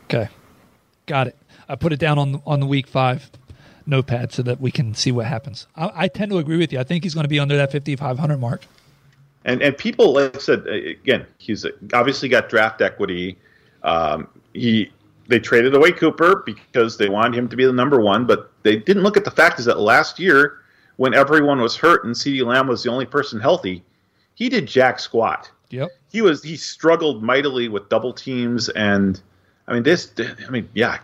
[0.06, 0.28] Okay,
[1.06, 1.38] got it.
[1.68, 3.30] I put it down on on the week five
[3.86, 5.68] notepad so that we can see what happens.
[5.76, 6.80] I, I tend to agree with you.
[6.80, 8.64] I think he's going to be under that fifty five hundred mark.
[9.46, 13.38] And and people, like I said, again, he's obviously got draft equity.
[13.84, 14.92] Um, he
[15.28, 18.76] they traded away Cooper because they wanted him to be the number one, but they
[18.76, 20.58] didn't look at the fact is that last year,
[20.98, 23.84] when everyone was hurt and CeeDee Lamb was the only person healthy,
[24.34, 25.50] he did jack squat.
[25.72, 25.90] Yep.
[26.12, 29.20] he was he struggled mightily with double teams and
[29.68, 30.14] I mean this
[30.48, 31.00] I mean yeah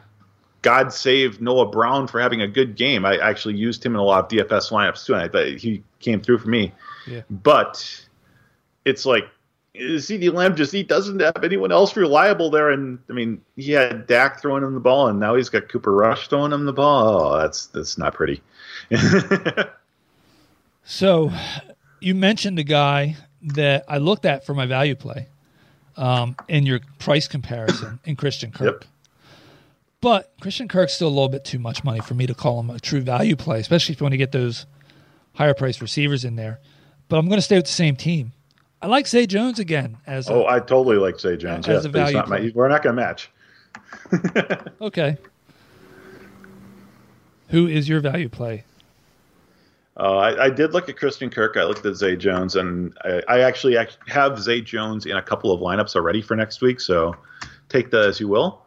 [0.62, 3.04] God save Noah Brown for having a good game.
[3.04, 6.22] I actually used him in a lot of DFS lineups too, and I he came
[6.22, 6.72] through for me.
[7.08, 7.22] Yeah.
[7.30, 8.06] But
[8.86, 9.26] it's like
[9.76, 14.08] CeeDee Lamb just he doesn't have anyone else reliable there, and I mean he had
[14.08, 17.34] Dak throwing him the ball, and now he's got Cooper Rush throwing him the ball.
[17.34, 18.42] Oh, that's that's not pretty.
[20.84, 21.32] So
[22.00, 25.28] you mentioned a guy that I looked at for my value play
[25.98, 28.82] um, in your price comparison in Christian Kirk.
[28.82, 28.86] Yep.
[30.02, 32.72] But Christian Kirk's still a little bit too much money for me to call him
[32.72, 34.66] a true value play, especially if you want to get those
[35.36, 36.60] higher priced receivers in there.
[37.08, 38.34] But I'm going to stay with the same team.
[38.82, 41.68] I like Zay Jones again as a, oh, I totally like Zay Jones.
[41.68, 43.30] As a he's value not my, we're not going to match.
[44.82, 45.18] okay.
[47.50, 48.64] Who is your value play?
[49.98, 51.58] Uh, I, I did look at Christian Kirk.
[51.58, 53.78] I looked at Zay Jones, and I, I actually
[54.08, 56.80] have Zay Jones in a couple of lineups already for next week.
[56.80, 57.16] So
[57.70, 58.66] take that as you will.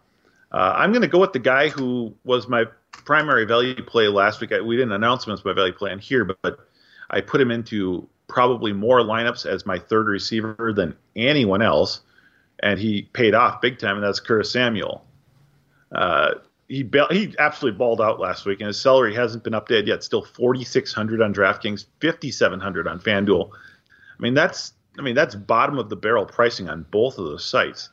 [0.52, 4.40] Uh, I'm going to go with the guy who was my primary value play last
[4.40, 4.52] week.
[4.52, 6.68] I, we didn't announce him as my value play on here, but, but
[7.10, 12.00] I put him into probably more lineups as my third receiver than anyone else,
[12.58, 13.94] and he paid off big time.
[13.94, 15.06] And that's Curtis Samuel.
[15.94, 16.34] Uh,
[16.68, 20.02] he ba- he absolutely balled out last week, and his salary hasn't been updated yet.
[20.02, 23.50] Still forty six hundred on DraftKings, fifty seven hundred on FanDuel.
[23.52, 27.44] I mean that's I mean that's bottom of the barrel pricing on both of those
[27.44, 27.90] sites.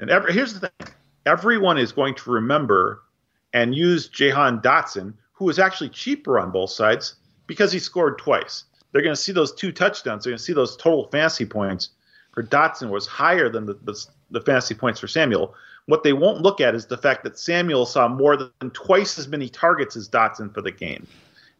[0.00, 0.88] And every, here's the thing:
[1.24, 3.04] everyone is going to remember
[3.52, 7.14] and use Jahan Dotson, who was actually cheaper on both sides
[7.46, 8.64] because he scored twice.
[8.92, 10.24] They're going to see those two touchdowns.
[10.24, 11.90] They're going to see those total fantasy points
[12.32, 15.54] for Dotson was higher than the, the, the fantasy points for Samuel.
[15.86, 19.26] What they won't look at is the fact that Samuel saw more than twice as
[19.26, 21.06] many targets as Dotson for the game.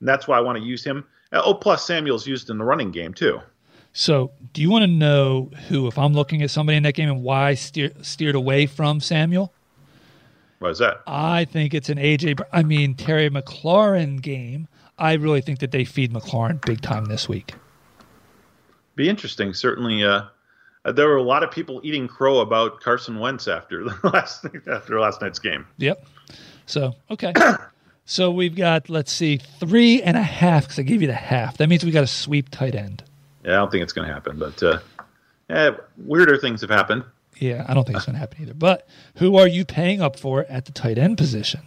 [0.01, 1.05] And that's why I want to use him.
[1.33, 3.41] Uh, Oh, plus Samuel's used in the running game too.
[3.93, 7.09] So, do you want to know who, if I'm looking at somebody in that game,
[7.09, 9.53] and why steer, steered away from Samuel?
[10.61, 11.03] What is that?
[11.07, 12.41] I think it's an AJ.
[12.53, 14.69] I mean Terry McLaurin game.
[14.99, 17.55] I really think that they feed McLaurin big time this week.
[18.97, 19.55] Be interesting.
[19.55, 20.23] Certainly, uh,
[20.85, 24.45] uh, there were a lot of people eating crow about Carson Wentz after the last
[24.71, 25.67] after last night's game.
[25.79, 26.05] Yep.
[26.67, 27.33] So okay.
[28.05, 31.59] so we've got let's see three and a half because I gave you the half.
[31.59, 33.05] That means we got a sweep tight end.
[33.45, 34.79] Yeah, I don't think it's going to happen, but uh,
[35.49, 37.05] eh, weirder things have happened.
[37.37, 38.55] Yeah, I don't think it's going to happen either.
[38.55, 41.61] But who are you paying up for at the tight end position?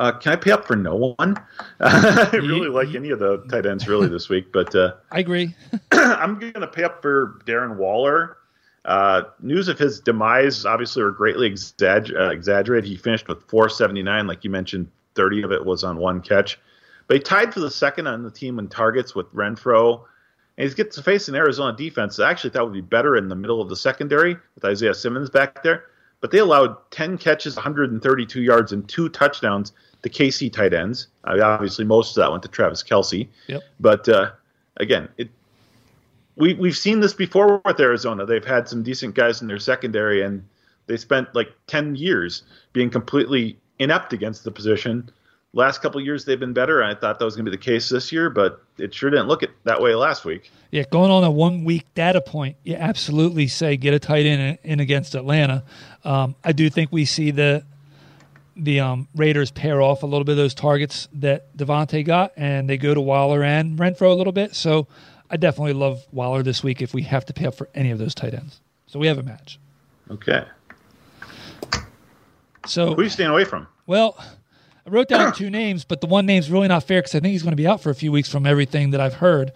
[0.00, 1.36] Uh, can I pay up for no one?
[1.80, 5.54] I really like any of the tight ends really this week, but uh, I agree.
[5.92, 8.38] I'm going to pay up for Darren Waller.
[8.86, 12.88] Uh, news of his demise obviously were greatly exagger- uh, exaggerated.
[12.88, 16.58] He finished with 479, like you mentioned, 30 of it was on one catch.
[17.06, 20.02] But he tied for the second on the team in targets with Renfrow.
[20.56, 23.16] And he gets to face an Arizona defense that I actually thought would be better
[23.16, 25.84] in the middle of the secondary with Isaiah Simmons back there.
[26.20, 31.08] But they allowed 10 catches, 132 yards, and two touchdowns to KC tight ends.
[31.26, 33.28] Mean, obviously, most of that went to Travis Kelce.
[33.46, 33.62] Yep.
[33.78, 34.32] But uh,
[34.76, 35.30] again, it
[36.36, 38.26] we we've seen this before with Arizona.
[38.26, 40.46] They've had some decent guys in their secondary, and
[40.86, 42.42] they spent like ten years
[42.72, 45.10] being completely inept against the position.
[45.52, 46.82] Last couple years they've been better.
[46.82, 49.26] I thought that was going to be the case this year, but it sure didn't
[49.26, 50.50] look it that way last week.
[50.70, 54.58] Yeah, going on a one week data point, you absolutely say get a tight end
[54.62, 55.64] in, in against Atlanta.
[56.04, 57.64] Um, I do think we see the
[58.56, 62.68] the um, Raiders pair off a little bit of those targets that Davante got, and
[62.68, 64.54] they go to Waller and Renfrow a little bit.
[64.54, 64.86] So
[65.30, 67.98] I definitely love Waller this week if we have to pay up for any of
[67.98, 68.60] those tight ends.
[68.86, 69.58] So we have a match.
[70.10, 70.44] Okay.
[72.66, 73.66] So who are you staying away from?
[73.86, 74.22] Well,
[74.86, 77.32] I wrote down two names, but the one name's really not fair because I think
[77.32, 79.52] he's going to be out for a few weeks from everything that I've heard.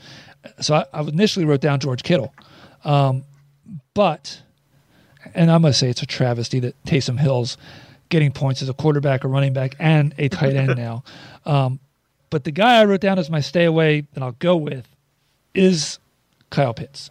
[0.61, 2.35] So I, I initially wrote down George Kittle,
[2.85, 3.25] um,
[3.95, 4.43] but
[5.35, 7.57] and I'm going to say it's a travesty that Taysom Hill's
[8.09, 11.05] getting points as a quarterback, a running back, and a tight end now.
[11.47, 11.79] Um,
[12.31, 14.89] but the guy I wrote down as my stay away that I'll go with
[15.53, 15.99] is
[16.49, 17.11] Kyle Pitts.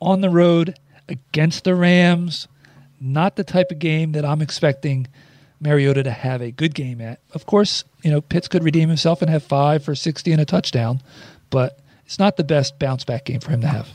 [0.00, 2.46] On the road against the Rams,
[3.00, 5.08] not the type of game that I'm expecting
[5.60, 7.20] Mariota to have a good game at.
[7.32, 10.44] Of course, you know, Pitts could redeem himself and have five for 60 and a
[10.44, 11.02] touchdown,
[11.50, 13.88] but it's not the best bounce back game for him to have.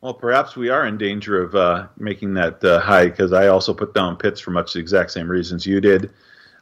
[0.00, 3.74] Well, perhaps we are in danger of uh, making that uh, high because I also
[3.74, 6.04] put down Pitts for much the exact same reasons you did.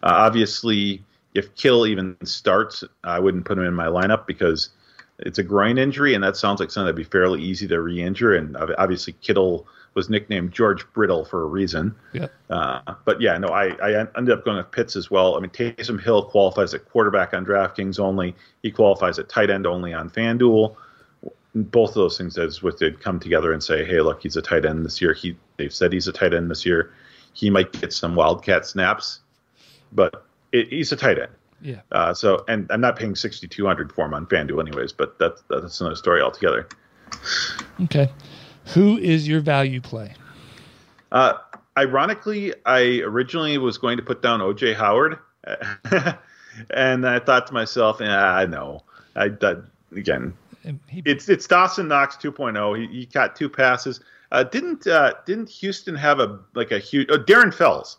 [0.02, 1.02] Uh, obviously,
[1.34, 4.70] if Kill even starts, I wouldn't put him in my lineup because
[5.18, 8.34] it's a groin injury, and that sounds like something that'd be fairly easy to re-injure.
[8.34, 9.66] And obviously, Kittle
[9.96, 11.94] was nicknamed George Brittle for a reason.
[12.12, 12.28] Yeah.
[12.50, 15.36] Uh, but yeah, no, I, I ended up going with Pitts as well.
[15.36, 18.36] I mean, Taysom Hill qualifies at quarterback on DraftKings only.
[18.62, 20.76] He qualifies at tight end only on FanDuel.
[21.54, 24.42] Both of those things as with it come together and say, hey, look, he's a
[24.42, 25.14] tight end this year.
[25.14, 26.92] He they've said he's a tight end this year.
[27.32, 29.20] He might get some wildcat snaps,
[29.92, 31.32] but it, he's a tight end.
[31.62, 31.80] Yeah.
[31.90, 35.80] Uh, so, and I'm not paying 6,200 for him on FanDuel anyways, but that's that's
[35.80, 36.68] another story altogether.
[37.84, 38.10] Okay.
[38.74, 40.14] Who is your value play?
[41.12, 41.34] Uh,
[41.76, 45.18] ironically, I originally was going to put down OJ Howard,
[46.70, 48.82] and I thought to myself, yeah, I know.
[49.14, 49.64] I that,
[49.94, 50.34] again,
[50.88, 52.78] he, it's it's Dawson Knox 2.0.
[52.78, 54.00] He, he caught two passes.
[54.32, 57.98] Uh, didn't uh, didn't Houston have a like a huge oh, Darren Fells,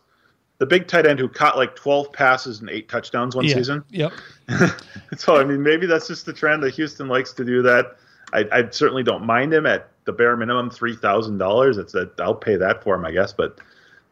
[0.58, 3.54] the big tight end who caught like 12 passes and eight touchdowns one yeah.
[3.54, 3.84] season?
[3.90, 4.12] Yep.
[5.16, 7.96] so I mean, maybe that's just the trend that Houston likes to do that.
[8.32, 11.78] I, I certainly don't mind him at the bare minimum three thousand dollars.
[11.78, 13.32] It's that I'll pay that for him, I guess.
[13.32, 13.58] But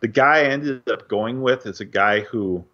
[0.00, 2.64] the guy I ended up going with is a guy who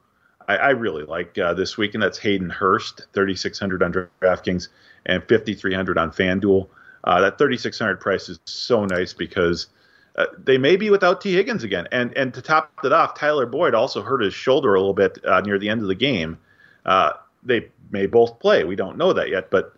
[0.49, 3.93] I, I really like uh, this week, and that's Hayden Hurst, thirty six hundred on
[3.93, 4.69] DraftKings
[5.07, 6.69] and fifty three hundred on FanDuel.
[7.05, 9.69] Uh, that thirty six hundred price is so nice because.
[10.15, 13.47] Uh, they may be without Tee Higgins again, and and to top it off, Tyler
[13.47, 16.37] Boyd also hurt his shoulder a little bit uh, near the end of the game.
[16.85, 17.13] Uh,
[17.43, 18.65] they may both play.
[18.65, 19.75] We don't know that yet, but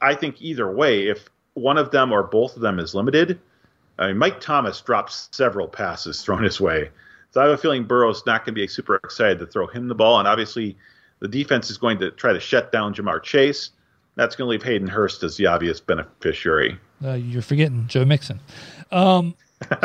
[0.00, 3.38] I think either way, if one of them or both of them is limited,
[3.98, 6.90] I mean, Mike Thomas drops several passes thrown his way.
[7.32, 9.88] So I have a feeling Burrow's not going to be super excited to throw him
[9.88, 10.18] the ball.
[10.18, 10.76] And obviously,
[11.20, 13.70] the defense is going to try to shut down Ja'Marr Chase.
[14.16, 16.78] That's going to leave Hayden Hurst as the obvious beneficiary.
[17.04, 18.40] Uh, you're forgetting Joe Mixon.
[18.90, 19.34] Um,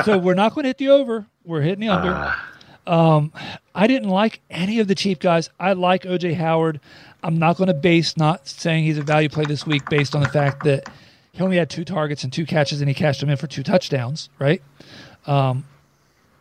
[0.04, 1.26] so we're not going to hit the over.
[1.44, 2.10] We're hitting the under.
[2.10, 2.36] Uh,
[2.88, 3.32] um,
[3.74, 5.50] I didn't like any of the cheap guys.
[5.60, 6.80] I like OJ Howard.
[7.26, 10.22] I'm not going to base not saying he's a value play this week based on
[10.22, 10.88] the fact that
[11.32, 13.64] he only had two targets and two catches and he cashed them in for two
[13.64, 14.62] touchdowns, right?
[15.26, 15.66] Um,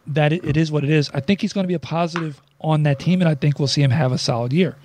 [0.07, 1.11] that it, it is what it is.
[1.15, 3.67] I think he's going to be a positive on that team, and I think we'll
[3.67, 4.77] see him have a solid year.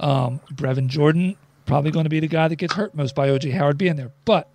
[0.00, 3.52] Um, Brevin Jordan probably going to be the guy that gets hurt most by OJ
[3.52, 4.48] Howard being there, but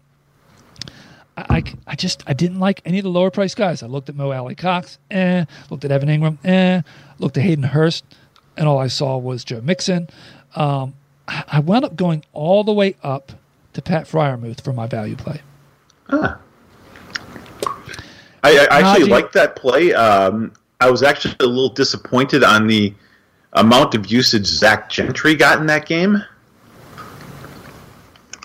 [1.37, 3.83] I, I just I didn't like any of the lower price guys.
[3.83, 5.45] I looked at Mo Alie-Cox, eh.
[5.69, 6.81] Looked at Evan Engram, eh.
[7.19, 8.03] Looked at Hayden Hurst,
[8.57, 10.09] and all I saw was Joe Mixon.
[10.55, 10.93] Um,
[11.27, 13.31] I, I wound up going all the way up
[13.73, 15.41] to Pat Freiermuth for my value play.
[16.07, 16.37] Huh.
[18.43, 19.93] I, I actually like that play.
[19.93, 22.93] Um, I was actually a little disappointed on the
[23.53, 26.23] amount of usage Zach Gentry got in that game.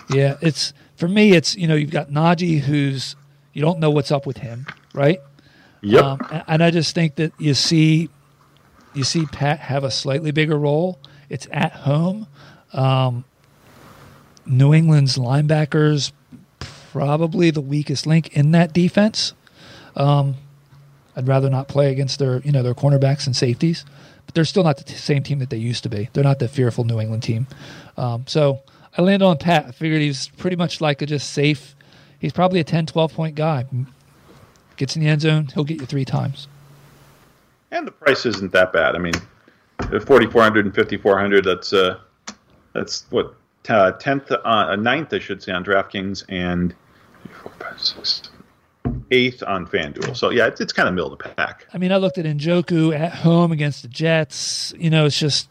[0.09, 1.33] Yeah, it's for me.
[1.33, 3.15] It's you know you've got Najee, who's
[3.53, 5.19] you don't know what's up with him, right?
[5.81, 6.03] Yep.
[6.03, 8.09] Um, and I just think that you see
[8.93, 10.99] you see Pat have a slightly bigger role.
[11.29, 12.27] It's at home.
[12.73, 13.25] Um,
[14.45, 16.11] New England's linebackers
[16.91, 19.33] probably the weakest link in that defense.
[19.95, 20.35] Um,
[21.15, 23.85] I'd rather not play against their you know their cornerbacks and safeties,
[24.25, 26.09] but they're still not the t- same team that they used to be.
[26.13, 27.47] They're not the fearful New England team.
[27.97, 28.61] Um, so
[28.97, 29.65] I landed on Pat.
[29.65, 31.75] I figured he's pretty much like a just safe.
[32.19, 33.65] He's probably a 10, 12 point guy.
[34.75, 36.47] Gets in the end zone, he'll get you three times.
[37.71, 38.95] And the price isn't that bad.
[38.95, 39.13] I mean,
[39.89, 41.99] 4400 and 5400 that's uh
[42.73, 43.35] that's what
[43.67, 46.73] tenth, uh, ninth, I should say, on DraftKings, and
[49.11, 50.15] eighth on FanDuel.
[50.15, 51.65] So yeah, it's, it's kind of middle of the pack.
[51.73, 54.73] I mean, I looked at Njoku at home against the Jets.
[54.77, 55.49] You know, it's just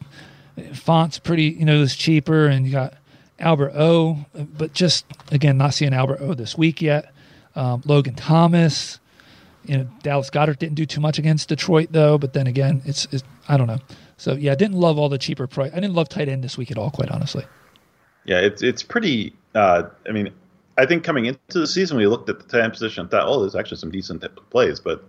[0.72, 1.44] font's pretty.
[1.44, 2.94] You know, it's cheaper, and you got
[3.38, 4.24] Albert O.
[4.34, 7.12] But just again, not seeing Albert O this week yet.
[7.54, 9.00] Um, Logan Thomas.
[9.64, 12.18] You know, Dallas Goedert didn't do too much against Detroit though.
[12.18, 13.80] But then again, it's, it's I don't know.
[14.16, 15.70] So yeah, I didn't love all the cheaper price.
[15.72, 17.44] I didn't love tight end this week at all, quite honestly.
[18.24, 19.34] Yeah, it's it's pretty.
[19.54, 20.30] Uh, I mean,
[20.78, 23.26] I think coming into the season, we looked at the tight end position and thought,
[23.26, 25.04] oh, there's actually some decent plays, but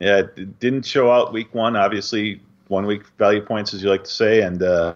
[0.00, 1.76] yeah, it didn't show out week one.
[1.76, 4.94] Obviously, one week value points, as you like to say, and uh,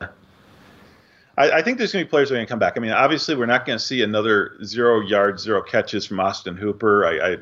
[1.41, 2.75] I, think there's going to be players that are going to come back.
[2.77, 6.57] I mean, obviously, we're not going to see another zero yards, zero catches from Austin
[6.57, 7.07] Hooper.
[7.07, 7.37] I, I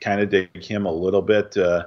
[0.00, 1.56] kind of dig him a little bit.
[1.56, 1.86] Uh,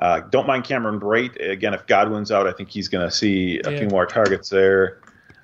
[0.00, 1.36] uh, don't mind Cameron Brate.
[1.50, 3.78] Again, if Godwin's out, I think he's going to see a yeah.
[3.78, 5.00] few more targets there.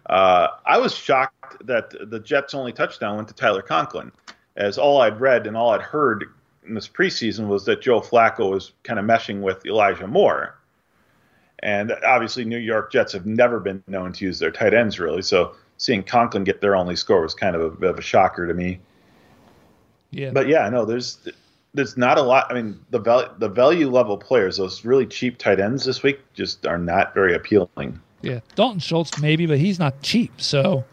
[0.07, 4.13] Uh, I was shocked that the Jets' only touchdown went to Tyler Conklin,
[4.57, 6.25] as all I'd read and all I'd heard
[6.67, 10.59] in this preseason was that Joe Flacco was kind of meshing with Elijah Moore.
[11.61, 15.23] And obviously, New York Jets have never been known to use their tight ends really.
[15.23, 18.47] So seeing Conklin get their only score was kind of a bit of a shocker
[18.47, 18.79] to me.
[20.11, 20.31] Yeah.
[20.31, 21.19] But yeah, no, there's
[21.77, 22.47] there's not a lot.
[22.51, 26.21] I mean, the value the value level players, those really cheap tight ends this week,
[26.35, 28.01] just are not very appealing.
[28.23, 30.41] Yeah, Dalton Schultz maybe, but he's not cheap.
[30.41, 30.85] So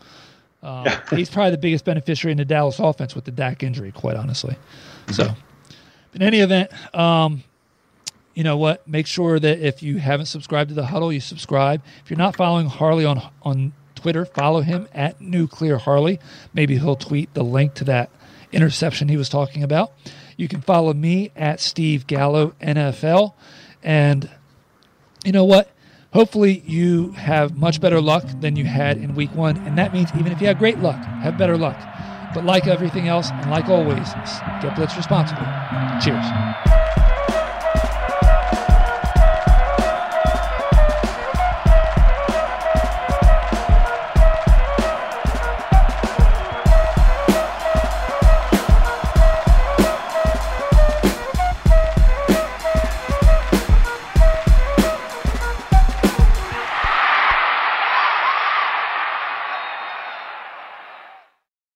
[0.61, 4.17] uh, he's probably the biggest beneficiary in the Dallas offense with the Dak injury, quite
[4.17, 4.55] honestly.
[5.11, 5.33] So,
[6.13, 7.43] in any event, um,
[8.33, 8.85] you know what?
[8.87, 11.81] Make sure that if you haven't subscribed to the Huddle, you subscribe.
[12.03, 16.19] If you're not following Harley on on Twitter, follow him at Nuclear Harley.
[16.53, 18.09] Maybe he'll tweet the link to that
[18.51, 19.93] interception he was talking about.
[20.37, 23.33] You can follow me at Steve Gallo NFL,
[23.81, 24.29] and
[25.23, 25.69] you know what?
[26.13, 29.57] Hopefully, you have much better luck than you had in week one.
[29.57, 31.77] And that means even if you have great luck, have better luck.
[32.35, 34.13] But like everything else, and like always,
[34.61, 35.45] get blitz responsibly.
[36.01, 36.82] Cheers.